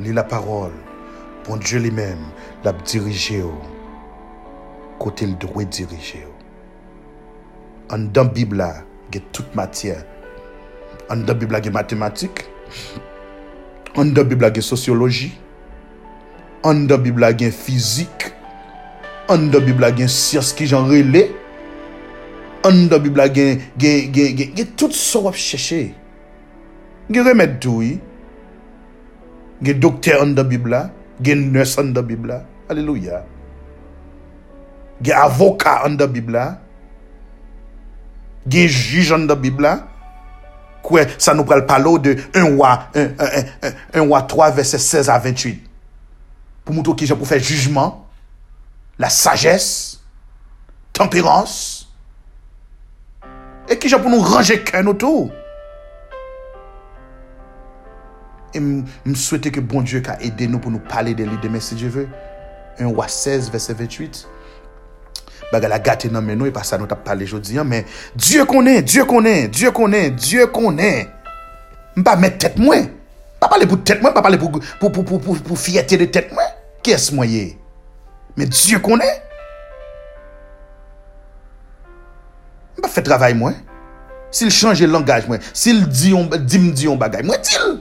Li 0.00 0.14
la 0.16 0.24
parol, 0.24 0.72
bon 1.46 1.60
li 1.60 1.90
men, 1.94 2.18
la 2.64 2.72
dirije 2.72 3.42
ou, 3.44 3.58
kote 5.02 5.28
l 5.28 5.36
dwe 5.38 5.66
dirije 5.68 6.24
ou. 6.24 6.34
An 7.94 8.08
dan 8.14 8.30
Bibla, 8.30 8.84
ge 9.10 9.20
tout 9.34 9.54
matyen. 9.58 10.02
An 11.10 11.26
dan 11.26 11.38
Bibla 11.38 11.60
ge 11.60 11.70
matematik, 11.74 12.44
An 13.98 14.12
dan 14.14 14.28
bib 14.30 14.42
la 14.42 14.52
gen 14.54 14.62
sosyoloji, 14.62 15.32
an 16.62 16.86
dan 16.86 17.02
bib 17.02 17.18
la 17.18 17.32
gen 17.34 17.50
fizik, 17.50 18.28
an 19.28 19.48
dan 19.50 19.64
bib 19.66 19.80
la 19.82 19.90
gen 19.90 20.10
siyas 20.10 20.52
ki 20.54 20.68
jan 20.70 20.86
rele, 20.90 21.24
an 22.66 22.86
dan 22.90 23.02
bib 23.02 23.18
la 23.18 23.26
gen, 23.32 23.58
gen, 23.76 24.12
gen, 24.14 24.36
gen, 24.38 24.54
gen, 24.54 24.70
tout 24.76 24.94
so 24.94 25.24
wap 25.26 25.34
chèche. 25.34 25.90
Gen 27.10 27.26
remèd 27.26 27.58
tou 27.58 27.82
yi. 27.82 27.98
Gen 29.60 29.82
dokter 29.82 30.22
an 30.22 30.36
dan 30.38 30.46
bib 30.48 30.70
la, 30.70 30.86
gen 31.20 31.50
nurs 31.52 31.74
an 31.82 31.90
dan 31.96 32.06
bib 32.06 32.30
la, 32.30 32.44
aleluya. 32.70 33.24
Gen 35.02 35.18
avoka 35.18 35.80
an 35.84 35.98
dan 35.98 36.14
bib 36.14 36.30
la, 36.30 36.46
gen 38.46 38.70
jij 38.70 39.10
an 39.16 39.26
dan 39.26 39.42
bib 39.42 39.58
la, 39.60 39.89
Kwe, 40.84 41.04
sa 41.20 41.34
nou 41.36 41.48
pral 41.48 41.66
palo 41.68 41.96
de 42.02 42.16
1 42.32 42.56
wa, 42.58 42.72
1, 42.94 43.10
1, 43.20 43.50
1, 43.68 43.74
1 44.00 44.06
wa 44.10 44.22
3 44.28 44.50
verset 44.56 44.82
16 44.82 45.10
a 45.12 45.18
28. 45.20 45.66
Pou 46.64 46.76
moutou 46.76 46.96
ki 46.96 47.08
jan 47.08 47.18
pou 47.20 47.28
fè 47.28 47.40
jujman, 47.40 47.94
la 49.00 49.10
sagesse, 49.12 50.00
tempérance, 50.96 51.86
e 53.70 53.76
ki 53.76 53.92
jan 53.92 54.02
pou 54.02 54.12
nou 54.12 54.24
range 54.24 54.60
kè 54.66 54.82
nou 54.84 54.96
tou. 54.98 55.28
E 58.50 58.58
m 58.58 59.14
souwete 59.14 59.52
ke 59.54 59.62
bon 59.62 59.84
Diyo 59.86 60.00
ka 60.02 60.16
ede 60.26 60.48
nou 60.50 60.58
pou 60.62 60.74
nou 60.74 60.82
pale 60.90 61.14
de 61.14 61.28
li 61.28 61.38
de 61.42 61.52
mè 61.52 61.62
si 61.62 61.78
Diyo 61.78 61.92
vè. 62.00 62.08
1 62.80 62.96
wa 62.96 63.06
16 63.06 63.50
verset 63.52 63.76
28. 63.78 64.24
baga 65.50 65.68
la 65.68 65.78
gate 65.82 66.10
nan 66.12 66.24
menon, 66.24 66.48
e 66.48 66.54
pa 66.54 66.62
sa 66.66 66.78
nou 66.78 66.88
tap 66.90 67.02
pale 67.06 67.26
jodi 67.28 67.58
an, 67.58 67.68
men, 67.68 67.86
Diyo 68.14 68.46
konen, 68.48 68.82
Diyo 68.86 69.06
konen, 69.10 69.50
Diyo 69.50 69.72
konen, 69.74 70.14
Diyo 70.16 70.46
konen, 70.54 71.08
mpa 71.98 72.14
met 72.20 72.38
tet 72.42 72.58
mwen, 72.60 72.86
pa 73.42 73.50
pale 73.50 73.66
pou 73.70 73.80
tet 73.82 74.02
mwen, 74.02 74.14
pa 74.14 74.22
pale 74.24 74.38
pou, 74.40 74.52
pou, 74.52 74.90
pou, 74.90 75.02
pou, 75.02 75.18
pou, 75.18 75.42
pou 75.50 75.58
fiyete 75.58 75.98
de 76.00 76.06
tet 76.12 76.30
mwen, 76.36 76.54
kes 76.86 77.10
mwen 77.16 77.34
ye, 77.34 77.44
men 78.38 78.52
Diyo 78.52 78.80
konen, 78.84 79.10
mpa 82.78 82.92
fe 82.94 83.04
travay 83.06 83.34
mwen, 83.38 83.58
sil 84.30 84.54
chanje 84.54 84.86
langaj 84.86 85.26
mwen, 85.26 85.42
sil 85.50 85.82
di 85.90 86.14
m 86.14 86.70
di 86.70 86.86
yon 86.86 86.98
bagay, 87.00 87.26
mwen 87.26 87.42
dil, 87.42 87.78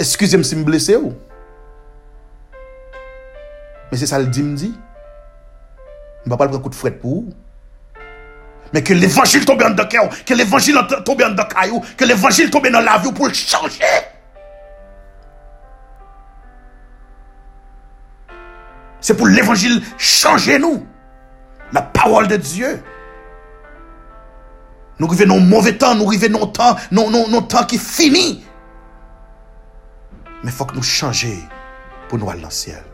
eskuse 0.00 0.40
m 0.40 0.46
si 0.46 0.56
m 0.56 0.64
blese 0.64 0.96
ou, 0.96 1.12
men 3.92 4.00
se 4.00 4.08
sa 4.08 4.20
l 4.20 4.30
di 4.32 4.44
m 4.44 4.54
di, 4.56 4.72
Mba 6.26 6.36
pal 6.36 6.50
pre 6.50 6.62
kout 6.64 6.76
fred 6.76 6.98
pou 7.02 7.22
ou. 7.22 7.36
Men 8.72 8.84
ke 8.84 8.96
l'evangil 8.96 9.46
tombe 9.48 9.64
an 9.64 9.76
de 9.78 9.86
kè 9.88 10.02
ou. 10.02 10.12
Ke 10.28 10.36
l'evangil 10.36 10.78
tombe 11.06 11.24
an 11.24 11.36
de 11.38 11.46
kè 11.48 11.68
ou. 11.70 11.80
Ke 11.96 12.08
l'evangil 12.08 12.50
tombe 12.52 12.72
nan 12.72 12.84
la 12.84 12.98
vi 13.00 13.10
ou 13.10 13.16
pou 13.16 13.30
l'chanje. 13.30 13.92
Se 19.00 19.16
pou 19.16 19.30
l'evangil 19.30 19.80
chanje 19.96 20.58
nou. 20.60 20.82
La 21.72 21.82
parol 21.82 22.28
de 22.28 22.36
Diyo. 22.40 22.74
Nou 24.98 25.08
rive 25.12 25.28
nou 25.30 25.40
mouve 25.40 25.76
tan. 25.78 25.96
Nou 25.96 26.12
rive 26.12 26.28
nou 26.32 26.50
tan. 26.52 26.76
Nou 26.92 27.42
tan 27.48 27.68
ki 27.70 27.80
fini. 27.80 28.28
Men 30.42 30.54
fok 30.54 30.76
nou 30.76 30.84
chanje 30.84 31.32
pou 32.10 32.20
nou 32.20 32.30
al 32.32 32.42
nan 32.44 32.52
siel. 32.52 32.84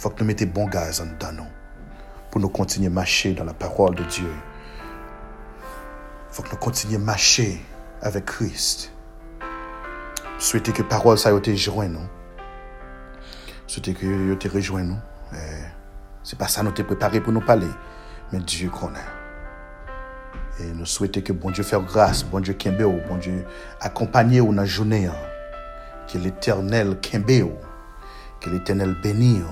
Fok 0.00 0.16
nou 0.20 0.32
mette 0.32 0.48
bon 0.48 0.70
gaz 0.72 1.02
an 1.04 1.12
dan 1.20 1.42
nou. 1.42 1.59
Pour 2.30 2.40
nous 2.40 2.48
continuer 2.48 2.86
à 2.86 2.90
marcher 2.90 3.32
dans 3.32 3.44
la 3.44 3.54
parole 3.54 3.94
de 3.94 4.04
Dieu. 4.04 4.30
Il 6.30 6.34
faut 6.34 6.42
que 6.42 6.50
nous 6.50 6.56
continuions 6.56 7.00
à 7.00 7.02
marcher 7.02 7.60
avec 8.02 8.26
Christ. 8.26 8.92
Souhaitez 10.38 10.72
que 10.72 10.82
la 10.82 10.88
parole 10.88 11.18
ça 11.18 11.38
te 11.38 11.54
joint 11.54 11.88
nous. 11.88 12.06
Souhaitez 13.66 13.94
que 13.94 14.34
te 14.34 14.48
rejoigne 14.48 14.86
nous. 14.86 15.38
C'est 16.22 16.38
pas 16.38 16.48
ça 16.48 16.62
nous 16.62 16.70
t'es 16.70 16.84
préparé 16.84 17.20
pour 17.20 17.32
nous 17.32 17.40
parler. 17.40 17.66
Mais 18.32 18.38
Dieu 18.38 18.70
connaît. 18.70 18.98
Et 20.60 20.72
nous 20.72 20.86
souhaitons 20.86 21.20
que 21.20 21.32
bon 21.32 21.50
Dieu 21.50 21.64
fasse 21.64 21.82
grâce, 21.82 22.22
bon 22.22 22.40
Dieu 22.40 22.54
kembe 22.54 22.82
bon 23.08 23.16
Dieu 23.16 23.44
accompagner 23.80 24.40
ou 24.40 24.54
dans 24.54 24.62
la 24.62 24.66
journée. 24.66 25.06
Hein. 25.06 25.14
Que 26.10 26.18
l'éternel 26.18 27.00
kembe 27.00 27.50
que 28.40 28.50
l'éternel 28.50 28.96
bénisse. 29.02 29.42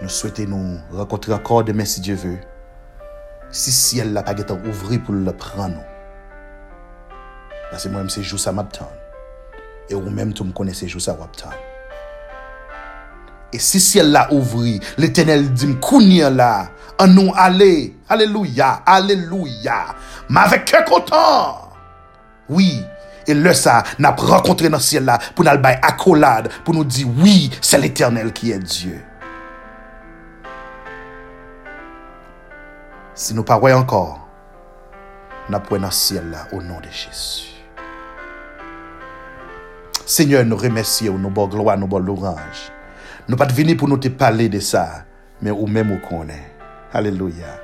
nou 0.00 0.08
souwete 0.08 0.46
nou 0.48 0.78
rakontre 0.96 1.34
akor 1.36 1.64
demen 1.68 1.88
si 1.88 2.02
Dje 2.04 2.16
ve, 2.22 2.34
si 3.52 3.72
siel 3.74 4.14
la 4.16 4.24
pag 4.24 4.40
etan 4.42 4.60
ouvri 4.68 5.00
pou 5.02 5.16
le 5.16 5.34
pran 5.36 5.74
nou. 5.74 5.86
Pase 7.70 7.90
mwen 7.92 8.08
mse 8.08 8.24
jou 8.24 8.40
sa 8.40 8.54
map 8.56 8.72
tan, 8.74 8.88
e 9.90 9.96
ou 9.98 10.12
mèm 10.12 10.32
tou 10.32 10.48
m 10.48 10.54
kone 10.56 10.74
se 10.76 10.88
jou 10.88 11.02
sa 11.02 11.16
wap 11.18 11.36
tan. 11.38 11.52
E 13.52 13.58
si 13.60 13.80
siel 13.82 14.12
la 14.14 14.28
ouvri, 14.32 14.78
l'Etenel 15.02 15.50
di 15.52 15.68
m 15.68 15.76
kounye 15.84 16.30
la, 16.32 16.70
an 17.02 17.12
nou 17.16 17.34
ale, 17.38 17.90
aleluya, 18.08 18.78
aleluya, 18.88 19.82
ma 20.32 20.46
vek 20.50 20.64
ke 20.70 20.86
kontan. 20.88 21.68
Oui, 22.50 22.80
E 23.28 23.34
lè 23.36 23.52
sa, 23.54 23.82
nap 24.02 24.18
renkontre 24.24 24.70
nan 24.72 24.80
siel 24.82 25.04
la 25.06 25.18
pou 25.36 25.44
nan 25.46 25.60
bay 25.62 25.76
akolade 25.86 26.50
pou 26.64 26.74
nou 26.74 26.88
di, 26.88 27.04
oui, 27.04 27.50
se 27.60 27.78
l'Eternel 27.78 28.32
ki 28.34 28.56
e 28.56 28.58
Diyo. 28.64 28.98
Si 33.20 33.34
nous 33.34 33.42
ne 33.42 33.46
parlons 33.46 33.76
encore, 33.76 34.18
nous 35.50 35.58
dans 35.58 35.86
le 35.86 35.90
ciel 35.90 36.30
là, 36.30 36.46
au 36.52 36.62
nom 36.62 36.78
de 36.80 36.86
Jésus. 36.86 37.50
Seigneur, 40.06 40.42
nous 40.46 40.56
remercions, 40.56 41.18
nous 41.18 41.28
bonne 41.28 41.50
gloire, 41.50 41.76
nous 41.76 41.86
bonne 41.86 42.06
louange. 42.06 42.72
Nous 43.28 43.36
pas 43.36 43.44
venir 43.44 43.76
pour 43.76 43.88
nous 43.88 43.98
te 43.98 44.08
parler 44.08 44.48
de 44.48 44.58
ça, 44.58 45.04
mais 45.42 45.50
ou 45.50 45.66
même 45.66 45.88
nous 45.88 46.08
connaît. 46.08 46.50
Alléluia. 46.94 47.60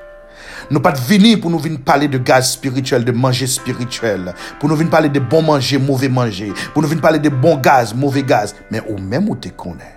Nous 0.69 0.79
pas 0.79 0.93
venir 0.93 1.39
pour 1.41 1.49
nous 1.49 1.57
venir 1.57 1.79
parler 1.83 2.07
de 2.07 2.19
gaz 2.19 2.51
spirituel, 2.51 3.03
de 3.03 3.11
manger 3.11 3.47
spirituel, 3.47 4.35
pour 4.59 4.69
nous 4.69 4.75
venir 4.75 4.91
parler 4.91 5.09
de 5.09 5.19
bon 5.19 5.41
manger, 5.41 5.79
mauvais 5.79 6.07
manger, 6.07 6.53
pour 6.71 6.83
nous 6.83 6.87
venir 6.87 7.01
parler 7.01 7.17
de 7.17 7.29
bon 7.29 7.57
gaz, 7.57 7.95
mauvais 7.95 8.21
gaz, 8.21 8.53
mais 8.69 8.83
ou 8.87 8.99
même 8.99 9.27
ou 9.27 9.35
te 9.35 9.49
connaît. 9.49 9.96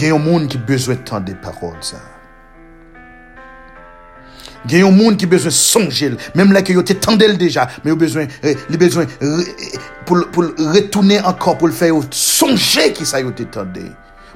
Il 0.00 0.06
y 0.06 0.10
a 0.10 0.14
un 0.14 0.18
monde 0.18 0.46
qui 0.46 0.56
a 0.56 0.60
besoin 0.60 0.94
de 0.94 1.18
des 1.20 1.34
paroles. 1.34 1.76
Il 4.64 4.78
y 4.78 4.82
a 4.82 4.86
un 4.86 4.90
monde 4.90 5.16
qui 5.16 5.24
a 5.24 5.28
besoin 5.28 5.48
de 5.48 5.54
songer. 5.54 6.16
Même 6.34 6.52
là 6.52 6.62
que 6.62 6.72
vous 6.72 6.82
tendez 6.82 7.36
déjà, 7.36 7.68
mais 7.84 7.90
il 7.92 8.74
a 8.74 8.76
besoin, 8.76 9.06
pour 10.04 10.18
retourner 10.36 11.20
encore, 11.20 11.58
pour 11.58 11.66
le 11.68 11.72
faire 11.74 11.94
songer 12.10 12.92
qui 12.92 13.04
ça 13.04 13.22
vous. 13.22 13.32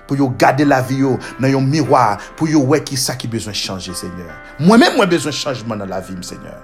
Pour 0.07 0.17
vous 0.17 0.31
garder 0.31 0.65
la 0.65 0.83
vie 0.83 1.01
dans 1.01 1.47
un 1.47 1.61
miroir, 1.61 2.19
pour 2.37 2.49
vous 2.49 2.67
voir 2.67 2.83
qui 2.83 2.97
ça 2.97 3.15
qui 3.15 3.29
a 3.29 3.31
besoin 3.31 3.53
de 3.53 3.57
changer, 3.57 3.95
Seigneur. 3.95 4.35
Moi-même, 4.59 4.95
j'ai 4.99 5.07
besoin 5.07 5.31
de 5.31 5.37
changement 5.37 5.77
dans 5.77 5.87
la 5.87 6.01
vie, 6.01 6.17
Seigneur. 6.23 6.61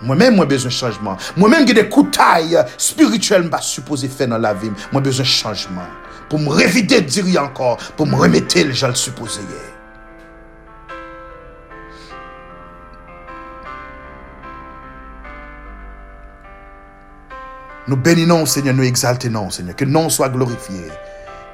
Moi-même, 0.00 0.36
j'ai 0.38 0.46
besoin 0.46 0.68
de 0.70 0.74
changement. 0.74 1.16
Moi-même, 1.36 1.68
j'ai 1.68 1.74
des 1.74 1.88
coups 1.90 2.10
de 2.10 2.16
taille 2.16 2.58
spirituels, 2.78 3.50
je 3.60 3.64
supposé 3.64 4.08
faire 4.08 4.28
dans 4.28 4.38
la 4.38 4.54
vie. 4.54 4.70
Moi, 4.92 5.02
besoin 5.02 5.24
de 5.24 5.28
changement 5.28 5.82
pour 6.28 6.38
me 6.38 6.48
revider 6.48 7.00
dire 7.00 7.42
encore, 7.42 7.76
pour 7.96 8.06
me 8.06 8.16
remettre 8.16 8.58
le 8.62 8.72
je 8.72 8.86
le 8.86 8.94
supposé. 8.94 9.40
Nous 17.86 17.96
bénissons, 17.96 18.46
Seigneur, 18.46 18.74
nous 18.74 18.84
exaltons, 18.84 19.50
Seigneur. 19.50 19.76
Que 19.76 19.84
nom 19.84 20.08
soit 20.08 20.30
glorifié 20.30 20.90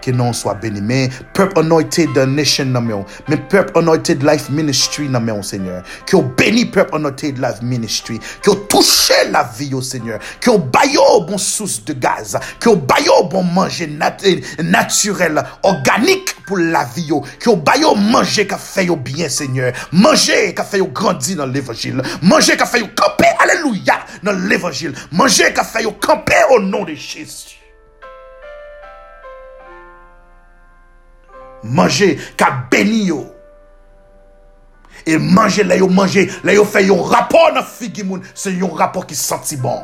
que 0.00 0.10
non 0.10 0.32
soit 0.32 0.54
béni. 0.54 0.80
Mais 0.80 1.08
peuple 1.34 1.58
anointed 1.60 2.12
de 2.14 2.24
nation 2.24 2.66
nan 2.66 3.04
Mais 3.28 3.36
peuple 3.36 3.78
anointed 3.78 4.22
life 4.22 4.50
ministry 4.50 5.08
nan 5.08 5.42
Seigneur. 5.42 5.82
Que 6.06 6.16
au 6.16 6.22
béni 6.22 6.66
peuple 6.66 6.96
anointed 6.96 7.38
life 7.38 7.62
ministry. 7.62 8.18
Que 8.42 8.50
au 8.50 8.54
touché 8.54 9.14
la 9.30 9.50
vie 9.56 9.74
au 9.74 9.82
Seigneur. 9.82 10.18
Que 10.40 10.50
au 10.50 10.58
bon 10.58 11.38
source 11.38 11.84
de 11.84 11.92
gaz. 11.92 12.38
Que 12.58 12.68
au 12.68 12.76
bon 12.76 13.42
manger 13.42 13.86
naturel, 13.86 15.44
organique 15.62 16.36
pour 16.46 16.58
la 16.58 16.84
vie 16.84 17.10
Que 17.38 17.50
au 17.50 17.56
baillot 17.56 17.94
manger 17.94 18.46
qu'a 18.46 18.58
fait 18.58 18.88
au 18.88 18.96
bien 18.96 19.28
Seigneur. 19.28 19.72
Manger 19.92 20.54
qu'a 20.54 20.64
fait 20.64 20.80
au 20.80 20.88
grandir 20.88 21.36
dans 21.36 21.46
l'évangile. 21.46 22.02
Manger 22.22 22.56
qu'a 22.56 22.66
fait 22.66 22.82
au 22.82 22.88
camper. 22.88 23.28
Alléluia. 23.38 24.00
Dans 24.22 24.32
l'évangile. 24.32 24.94
Manger 25.12 25.52
qu'a 25.54 25.64
fait 25.64 25.84
au 25.84 25.92
camper 25.92 26.34
au 26.50 26.60
nom 26.60 26.84
de 26.84 26.94
Jésus. 26.94 27.59
Manger, 31.62 32.18
qu'a 32.36 32.66
béni 32.70 33.04
yo. 33.04 33.26
Et 35.06 35.18
manger, 35.18 35.64
là 35.64 35.76
yo 35.76 35.88
manger, 35.88 36.30
là 36.44 36.52
yo 36.52 36.64
fait 36.64 36.90
un 36.90 37.02
rapport 37.02 37.52
dans 37.54 37.62
figue 37.62 38.04
c'est 38.34 38.60
un 38.60 38.74
rapport 38.74 39.06
qui 39.06 39.14
senti 39.14 39.56
bon. 39.56 39.82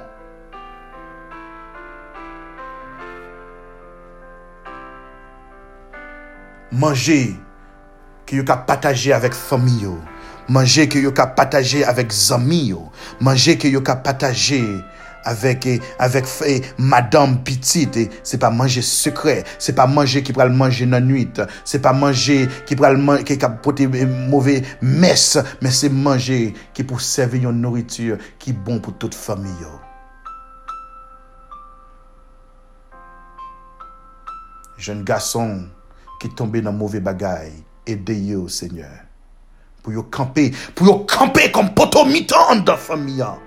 Manger 6.72 7.36
que 8.26 8.36
yo 8.36 8.44
ka 8.44 8.56
partager 8.56 9.12
avec 9.12 9.32
famille 9.34 9.88
Manger 10.48 10.88
que 10.88 10.98
yo 10.98 11.12
ka 11.12 11.26
partager 11.26 11.84
avec 11.84 12.12
amis 12.30 12.74
Manger 13.20 13.56
que 13.56 13.68
yo 13.68 13.80
ka 13.80 13.96
partager 13.96 14.64
avèk 15.26 15.66
eh, 15.66 15.80
eh, 16.46 16.60
madame 16.78 17.38
pitit, 17.44 17.96
eh. 17.96 18.08
se 18.22 18.38
pa 18.40 18.50
manje 18.54 18.82
sekre, 18.86 19.40
se 19.58 19.74
pa 19.76 19.86
manje 19.90 20.22
ki 20.24 20.34
pral 20.36 20.52
manje 20.54 20.86
nan 20.88 21.06
nuit, 21.08 21.40
se 21.66 21.80
pa 21.82 21.92
manje 21.96 22.44
ki 22.68 22.78
pral 22.78 22.98
manje, 23.00 23.26
ki 23.28 23.38
kapote 23.42 23.88
mouve 23.90 24.60
mes, 24.80 25.26
men 25.62 25.74
se 25.74 25.90
manje 25.92 26.40
ki 26.76 26.86
pou 26.86 27.02
serve 27.02 27.42
yon 27.42 27.58
nouritur 27.62 28.22
ki 28.42 28.54
bon 28.54 28.80
pou 28.82 28.94
tout 28.96 29.14
famiyo. 29.16 29.74
Joun 34.76 35.02
gason 35.08 35.64
ki 36.20 36.30
tombe 36.36 36.60
nan 36.64 36.76
mouve 36.76 37.00
bagay, 37.04 37.50
ede 37.88 38.14
yo, 38.28 38.44
seigneur, 38.52 39.02
pou 39.82 39.94
yo 39.94 40.04
kampe, 40.12 40.50
pou 40.76 40.88
yo 40.88 41.00
kampe 41.08 41.48
kom 41.54 41.72
poto 41.74 42.04
mitan 42.08 42.64
dan 42.66 42.80
famiyan. 42.80 43.45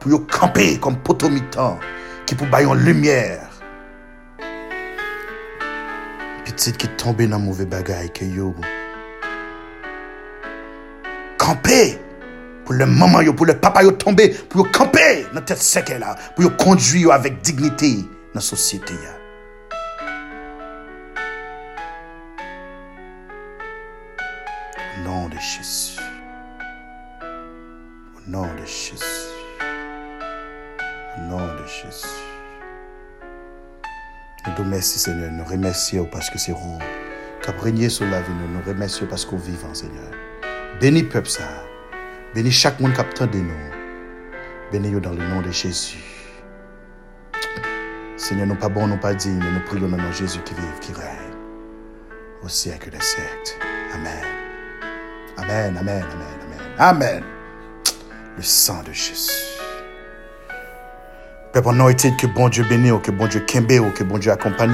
pou 0.00 0.10
yo 0.14 0.22
kampe 0.32 0.64
kom 0.80 0.96
potomitan 1.04 1.76
ki 2.24 2.38
pou 2.40 2.48
bayon 2.52 2.80
lumièr. 2.80 3.44
Pitit 6.46 6.80
ki 6.80 6.88
tombe 7.00 7.28
nan 7.28 7.44
mouve 7.44 7.68
bagay 7.68 8.08
ke 8.16 8.24
yo. 8.24 8.54
Kampe 11.40 11.80
pou 12.64 12.72
le 12.72 12.88
maman 12.88 13.26
yo, 13.28 13.36
pou 13.36 13.44
le 13.44 13.58
papa 13.60 13.84
yo 13.84 13.92
tombe, 13.92 14.30
pou 14.48 14.64
yo 14.64 14.68
kampe 14.72 15.06
nan 15.36 15.44
tèt 15.44 15.60
seke 15.60 16.00
la, 16.00 16.16
pou 16.32 16.48
yo 16.48 16.56
kondwi 16.56 17.04
yo 17.04 17.12
avèk 17.12 17.42
dignite 17.44 17.98
nan 18.32 18.44
sosyete 18.44 18.96
ya. 19.04 19.19
Nous 34.50 34.56
te 34.56 34.62
remercions, 34.62 34.98
Seigneur. 34.98 35.30
Nous 35.30 35.44
remercions 35.44 36.04
parce 36.06 36.28
que 36.28 36.36
c'est 36.36 36.50
vous 36.50 36.78
qui 37.42 37.50
régné 37.62 37.88
sur 37.88 38.04
la 38.06 38.20
vie. 38.20 38.32
Nous 38.32 38.58
nous 38.58 38.62
remercions 38.66 39.06
parce 39.06 39.24
qu'on 39.24 39.36
vivant, 39.36 39.72
Seigneur. 39.72 40.10
Bénis 40.80 41.04
peuple 41.04 41.28
ça. 41.28 41.44
Bénis 42.34 42.50
chaque 42.50 42.80
monde 42.80 42.92
qui 42.92 43.26
de 43.28 43.38
nous. 43.38 43.54
Bénis-nous 44.72 44.98
dans 44.98 45.12
le 45.12 45.24
nom 45.28 45.40
de 45.40 45.52
Jésus. 45.52 45.98
Seigneur, 48.16 48.48
nous 48.48 48.56
pas 48.56 48.68
bon, 48.68 48.88
nous 48.88 48.96
pas 48.96 49.14
dignes, 49.14 49.38
nous 49.38 49.60
prions 49.66 49.88
dans 49.88 49.96
le 49.96 50.02
nom 50.02 50.08
de 50.08 50.14
Jésus 50.14 50.40
qui 50.44 50.54
vive, 50.54 50.78
qui 50.80 50.92
règne 50.92 51.36
au 52.42 52.48
siècle 52.48 52.90
des 52.90 53.00
siècles. 53.00 53.54
Amen. 53.94 54.24
Amen, 55.36 55.76
amen, 55.78 56.02
amen, 56.02 56.38
amen. 56.42 56.60
Amen. 56.78 57.24
Le 58.36 58.42
sang 58.42 58.82
de 58.82 58.92
Jésus. 58.92 59.49
Pep 61.52 61.66
anointed, 61.66 62.16
que 62.16 62.28
bon 62.28 62.48
Dieu 62.48 62.64
bénisse, 62.68 62.92
que 63.02 63.10
bon 63.10 63.26
Dieu 63.26 63.40
kembe, 63.40 63.92
que 63.92 64.04
bon 64.04 64.18
Dieu 64.18 64.30
accompagne. 64.30 64.70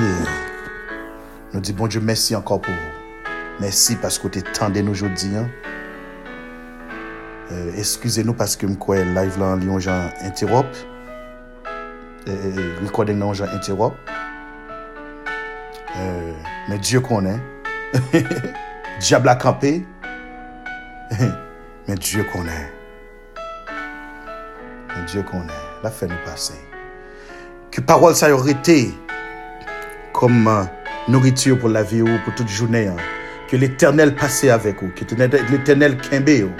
Nous 1.55 1.61
disons 1.61 1.77
bon 1.77 1.87
Dieu 1.87 2.01
merci 2.01 2.37
encore 2.37 2.61
pour 2.61 2.75
vous. 2.75 3.31
Merci 3.61 3.97
parce 3.97 4.19
que 4.19 4.29
vous 4.29 4.43
tendez 4.53 4.81
euh, 4.81 4.83
nous 4.83 4.91
aujourd'hui. 4.91 5.31
Euh, 7.51 7.73
Excusez-nous 7.79 8.35
parce 8.35 8.57
que 8.57 8.67
je 8.67 8.93
live 9.15 9.39
là 9.39 9.47
en 9.47 9.57
Lyon, 9.57 9.79
j'en 9.79 10.11
interromps. 10.23 10.87
Euh, 12.29 12.77
recording 12.83 13.19
là, 13.21 13.33
j'en 13.33 13.47
interromps. 13.47 13.97
Euh, 15.97 16.33
mais 16.69 16.79
Dieu 16.79 17.01
connaît. 17.01 17.41
Diable 19.01 19.31
a 19.31 19.37
campé. 19.37 19.87
mais 21.89 21.95
Dieu 21.95 22.23
connaît. 22.31 22.71
Mais 24.89 25.05
Dieu 25.07 25.23
connaît. 25.23 25.66
La 25.83 25.91
fait 25.91 26.07
nous 26.07 26.15
passer. 26.25 26.55
Que 27.71 27.81
parole 27.81 28.15
ça 28.15 28.35
aurait 28.35 28.53
été 28.53 28.95
comme 30.13 30.49
euh, 30.49 30.65
nourriture 31.09 31.59
pour 31.59 31.69
la 31.69 31.83
vie 31.83 32.03
ou 32.03 32.09
pour 32.25 32.35
toute 32.35 32.49
journée. 32.49 32.89
hein. 32.89 32.97
Que 33.51 33.57
l'éternel 33.57 34.15
passe 34.15 34.45
avec 34.45 34.83
vous. 34.83 34.89
Que 34.89 35.05
l'éternel 35.53 35.97
kembe 35.99 36.29
vous. 36.29 36.53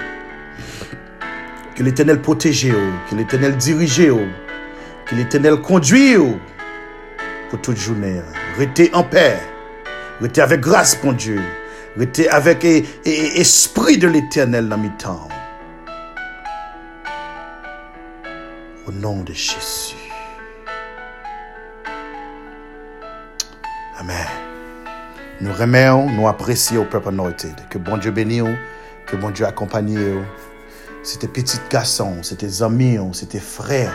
Que 1.75 1.83
l'éternel 1.83 2.21
protège 2.21 2.65
vous. 2.67 2.91
Que 3.09 3.15
l'éternel 3.15 3.57
dirige 3.57 3.99
vous. 4.01 4.27
Que 5.05 5.15
l'éternel 5.15 5.57
conduit 5.57 6.15
vous 6.15 6.39
pour 7.49 7.59
toute 7.61 7.77
journée. 7.77 8.19
hein. 8.19 8.33
Restez 8.57 8.89
en 8.93 9.03
paix. 9.03 9.37
Restez 10.21 10.41
avec 10.41 10.61
grâce, 10.61 10.97
mon 11.03 11.13
Dieu. 11.13 11.41
Restez 11.97 12.29
avec 12.29 12.63
et, 12.63 12.85
et- 13.05 13.09
et 13.09 13.39
esprit 13.41 13.97
de 13.97 14.07
l'éternel 14.07 14.69
dans 14.69 14.77
mes 14.77 14.91
temps. 14.97 15.27
Au 18.87 18.91
nom 18.93 19.21
de 19.21 19.33
Jésus. 19.33 19.97
Amen. 23.99 24.15
Nous 25.41 25.51
remercions, 25.51 26.09
nous 26.09 26.25
apprécions 26.25 26.83
au 26.83 26.85
peuple 26.85 27.09
anointed. 27.09 27.53
Que 27.69 27.77
bon 27.77 27.97
Dieu 27.97 28.11
bénisse, 28.11 28.55
que 29.05 29.17
bon 29.17 29.31
Dieu 29.31 29.45
accompagne. 29.45 30.23
C'était 31.03 31.27
petit 31.27 31.59
garçon, 31.69 32.23
c'était 32.23 32.63
amis, 32.63 32.97
c'était 33.11 33.39
frère. 33.39 33.93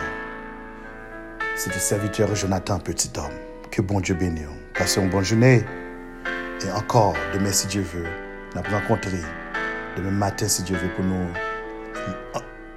C'était 1.55 1.79
serviteur 1.79 2.35
Jonathan, 2.35 2.77
petit 2.77 3.09
homme. 3.17 3.33
Que 3.71 3.81
bon 3.81 3.99
Dieu 3.99 4.13
bénisse. 4.13 4.45
Passez 4.77 5.01
une 5.01 5.09
bonne 5.09 5.23
journée. 5.23 5.65
Et 6.63 6.71
encore, 6.71 7.15
demain, 7.33 7.51
si 7.51 7.65
Dieu 7.65 7.81
veut, 7.81 8.05
nous 8.53 8.61
allons 8.61 8.77
rencontrer. 8.77 9.21
Demain 9.97 10.11
matin, 10.11 10.47
si 10.47 10.61
Dieu 10.61 10.77
veut, 10.77 10.89
pour 10.89 11.03
nous 11.03 11.27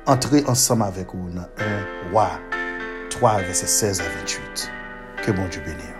entrer 0.06 0.44
ensemble 0.46 0.84
avec 0.84 1.08
vous 1.14 1.30
dans 1.30 1.42
1 1.42 2.10
Roi 2.12 2.30
3, 3.10 3.38
verset 3.38 3.66
16 3.66 4.00
à 4.00 4.04
28. 4.20 4.70
Que 5.24 5.32
bon 5.32 5.46
Dieu 5.48 5.62
bénisse. 5.64 5.95